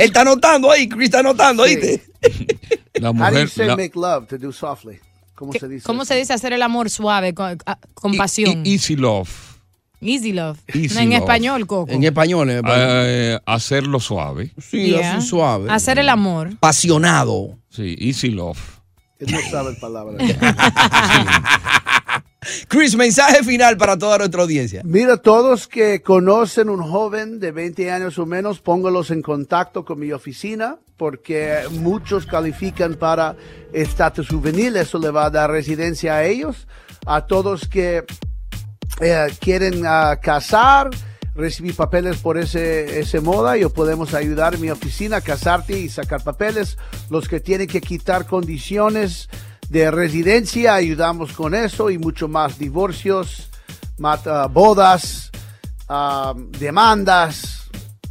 [0.06, 1.74] está anotando ahí, Chris está anotando, Sí.
[1.74, 2.02] ¿oíste?
[2.94, 4.98] La How do you mujer, say la- make love to do softly?
[5.34, 5.84] ¿Cómo se dice?
[5.86, 6.12] ¿Cómo eso?
[6.14, 8.62] se dice hacer el amor suave, con, ah, con e- pasión?
[8.66, 9.28] e- easy love.
[10.00, 10.58] Easy love.
[10.68, 11.18] Easy No, en love.
[11.20, 11.92] español, Coco.
[11.92, 12.88] En español, en español.
[13.06, 14.52] Eh, hacerlo suave.
[14.58, 15.16] sí, Yeah.
[15.18, 15.70] así suave.
[15.70, 16.48] Hacer el amor.
[16.54, 17.58] Apasionado.
[17.68, 18.58] Sí, easy love.
[19.18, 20.16] Él no sabe palabras.
[22.68, 24.80] Chris, mensaje final para toda nuestra audiencia.
[24.84, 29.98] Mira, todos que conocen un joven de 20 años o menos, póngalos en contacto con
[30.00, 33.36] mi oficina, porque muchos califican para
[33.74, 36.66] estatus juvenil, eso le va a dar residencia a ellos.
[37.06, 38.04] A todos que
[39.00, 40.90] eh, quieren ah, casar,
[41.34, 45.88] recibir papeles por ese, ese moda, yo podemos ayudar en mi oficina a casarte y
[45.88, 46.76] sacar papeles.
[47.08, 49.28] Los que tienen que quitar condiciones
[49.68, 52.58] de residencia, ayudamos con eso y mucho más.
[52.58, 53.50] Divorcios,
[53.98, 55.30] mata, bodas,
[55.88, 57.60] ah, demandas,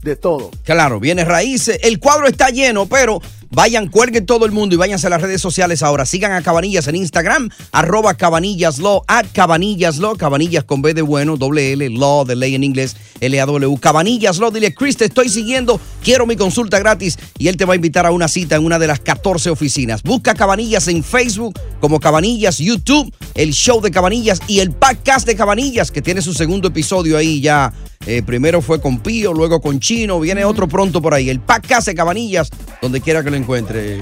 [0.02, 0.52] de todo.
[0.64, 1.80] Claro, viene raíces.
[1.84, 3.22] El cuadro está lleno, pero
[3.52, 6.06] vayan, cuelguen todo el mundo y váyanse a las redes sociales ahora.
[6.06, 11.74] Sigan a Cabanillas en Instagram, arroba cabanillaslo, at cabanillaslo, cabanillas con B de bueno, doble
[11.74, 13.78] L, law de ley en inglés, L-A-W.
[13.80, 17.76] Cabanillaslo, dile, Chris, te estoy siguiendo, quiero mi consulta gratis y él te va a
[17.76, 20.04] invitar a una cita en una de las 14 oficinas.
[20.04, 25.36] Busca Cabanillas en Facebook como Cabanillas, YouTube, el show de Cabanillas y el podcast de
[25.36, 27.74] Cabanillas que tiene su segundo episodio ahí ya.
[28.06, 31.30] Eh, primero fue con Pío, luego con Chino, viene otro pronto por ahí.
[31.30, 32.50] El podcast de Cabanillas,
[32.82, 34.00] donde quiera que lo encuentre.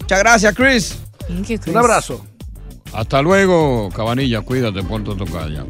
[0.00, 0.98] Muchas gracias, Chris.
[1.66, 2.24] Un abrazo.
[2.92, 5.64] Hasta luego, Cabanilla, cuídate, Puerto Tocaya.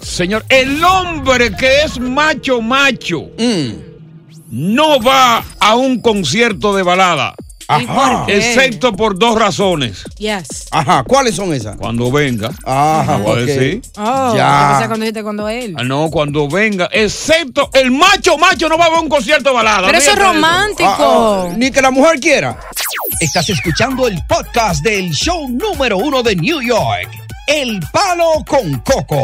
[0.00, 3.72] Señor, el hombre que es macho, macho, Mm.
[4.50, 7.34] no va a un concierto de balada.
[7.80, 8.36] ¿Y por qué?
[8.36, 10.04] Excepto por dos razones.
[10.18, 10.66] Yes.
[10.70, 11.76] Ajá, ¿cuáles son esas?
[11.76, 12.50] Cuando venga.
[12.64, 13.80] Ajá, decir.
[13.96, 14.68] Oh, Ya.
[14.72, 15.74] pensé cuando dijiste cuando él.
[15.78, 16.88] Ah, No, cuando venga.
[16.92, 19.86] Excepto el macho, macho no va a ver un concierto de balada.
[19.86, 21.48] Pero eso es romántico.
[21.50, 22.58] Ah, Ni que la mujer quiera.
[23.20, 27.08] Estás escuchando el podcast del show número uno de New York,
[27.46, 29.22] El Palo con Coco.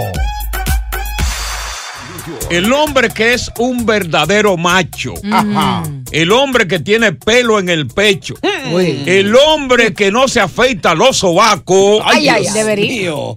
[2.51, 5.15] El hombre que es un verdadero macho.
[5.31, 5.83] Ajá.
[6.11, 8.35] El hombre que tiene pelo en el pecho.
[8.73, 9.03] Uy.
[9.07, 12.03] El hombre que no se afeita los sobacos.
[12.05, 12.91] Ay, ay, Dios debería.
[12.91, 13.37] mío.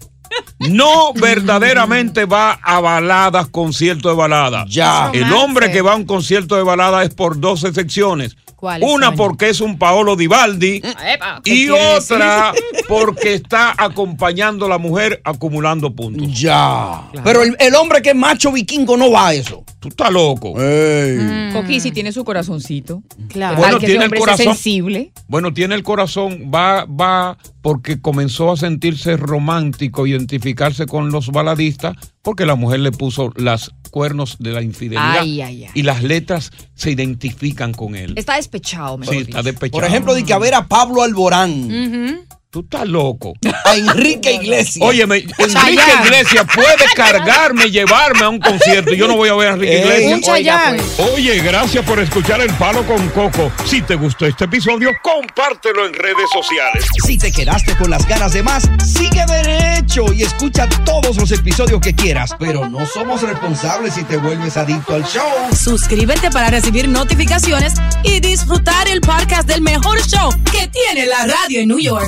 [0.60, 4.66] No verdaderamente va a baladas, concierto de balada.
[4.68, 5.12] Ya.
[5.14, 8.36] El hombre que va a un concierto de balada es por dos excepciones.
[8.64, 9.16] ¿Cuáles Una son?
[9.18, 12.54] porque es un Paolo Divaldi Epa, ¿qué y otra
[12.88, 16.40] porque está acompañando a la mujer acumulando puntos.
[16.40, 17.02] Ya.
[17.26, 19.66] Pero el, el hombre que es macho vikingo no va a eso.
[19.82, 20.54] Tú estás loco.
[20.54, 23.04] Coqui, si tiene su corazoncito.
[23.28, 23.58] Claro.
[23.58, 24.46] Bueno, que tiene el corazón.
[24.46, 25.12] sensible.
[25.28, 31.98] Bueno, tiene el corazón, va, va porque comenzó a sentirse romántico, identificarse con los baladistas,
[32.22, 35.20] porque la mujer le puso las cuernos de la infidelidad.
[35.20, 35.72] Ay, ay, ay.
[35.76, 38.14] Y las letras se identifican con él.
[38.18, 39.80] Está despechado, mejor Sí, está despechado.
[39.80, 42.26] Por ejemplo, de que a ver a Pablo Alborán.
[42.54, 43.34] Tú estás loco.
[43.66, 44.78] a Enrique Iglesias.
[44.88, 45.82] Óyeme, Enrique.
[46.06, 48.94] Iglesias puede cargarme, llevarme a un concierto.
[48.94, 50.14] y Yo no voy a ver a Enrique Eh, Iglesias.
[50.14, 50.84] Un Chayanne.
[51.16, 53.52] Oye, gracias por escuchar El Palo con Coco.
[53.66, 56.86] Si te gustó este episodio, compártelo en redes sociales.
[57.04, 61.82] Si te quedaste con las ganas de más, sigue derecho y escucha todos los episodios
[61.82, 62.36] que quieras.
[62.38, 65.26] Pero no somos responsables si te vuelves adicto al show.
[65.60, 67.74] Suscríbete para recibir notificaciones
[68.04, 72.08] y disfrutar el podcast del mejor show que tiene la radio en New York.